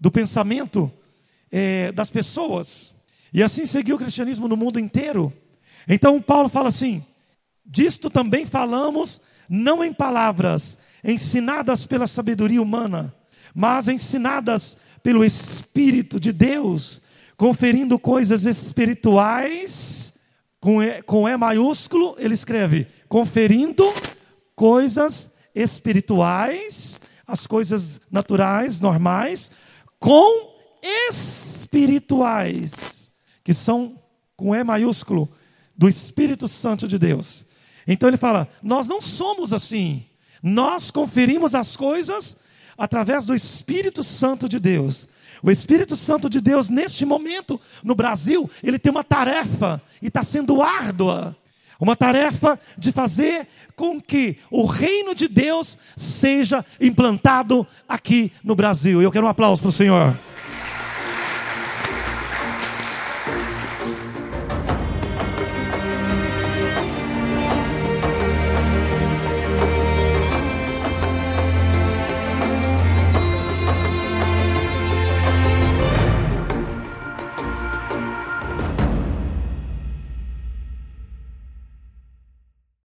do 0.00 0.10
pensamento 0.10 0.90
é, 1.50 1.92
das 1.92 2.10
pessoas. 2.10 2.94
E 3.32 3.42
assim 3.42 3.66
seguiu 3.66 3.96
o 3.96 3.98
cristianismo 3.98 4.48
no 4.48 4.56
mundo 4.56 4.78
inteiro. 4.78 5.32
Então 5.88 6.20
Paulo 6.20 6.48
fala 6.48 6.68
assim: 6.68 7.04
disto 7.64 8.10
também 8.10 8.46
falamos, 8.46 9.20
não 9.48 9.84
em 9.84 9.92
palavras 9.92 10.78
ensinadas 11.04 11.86
pela 11.86 12.06
sabedoria 12.06 12.60
humana, 12.60 13.14
mas 13.54 13.88
ensinadas 13.88 14.76
pelo 15.02 15.24
Espírito 15.24 16.18
de 16.18 16.32
Deus, 16.32 17.00
conferindo 17.36 17.98
coisas 17.98 18.44
espirituais, 18.44 20.14
com 20.58 20.82
E, 20.82 21.00
com 21.02 21.28
e 21.28 21.36
maiúsculo, 21.36 22.16
ele 22.18 22.34
escreve: 22.34 22.86
conferindo 23.08 23.84
coisas 24.54 25.30
espirituais, 25.54 27.00
as 27.26 27.46
coisas 27.46 28.00
naturais, 28.10 28.80
normais, 28.80 29.50
com 29.98 30.54
espirituais, 31.08 33.10
que 33.42 33.54
são 33.54 33.98
com 34.36 34.54
E 34.54 34.62
maiúsculo, 34.62 35.26
do 35.76 35.88
Espírito 35.88 36.48
Santo 36.48 36.88
de 36.88 36.98
Deus. 36.98 37.44
Então 37.86 38.08
ele 38.08 38.16
fala: 38.16 38.48
nós 38.62 38.88
não 38.88 39.00
somos 39.00 39.52
assim. 39.52 40.04
Nós 40.42 40.90
conferimos 40.90 41.54
as 41.54 41.76
coisas 41.76 42.36
através 42.76 43.26
do 43.26 43.34
Espírito 43.34 44.02
Santo 44.02 44.48
de 44.48 44.58
Deus. 44.58 45.08
O 45.42 45.50
Espírito 45.50 45.96
Santo 45.96 46.30
de 46.30 46.40
Deus, 46.40 46.68
neste 46.68 47.04
momento, 47.04 47.60
no 47.82 47.94
Brasil, 47.94 48.50
ele 48.62 48.78
tem 48.78 48.90
uma 48.90 49.04
tarefa 49.04 49.82
e 50.00 50.08
está 50.08 50.22
sendo 50.22 50.62
árdua. 50.62 51.36
Uma 51.78 51.94
tarefa 51.94 52.58
de 52.76 52.90
fazer 52.92 53.46
com 53.74 54.00
que 54.00 54.38
o 54.50 54.64
reino 54.64 55.14
de 55.14 55.28
Deus 55.28 55.78
seja 55.94 56.64
implantado 56.80 57.66
aqui 57.88 58.32
no 58.42 58.54
Brasil. 58.54 59.02
Eu 59.02 59.12
quero 59.12 59.26
um 59.26 59.30
aplauso 59.30 59.60
para 59.60 59.68
o 59.68 59.72
Senhor. 59.72 60.16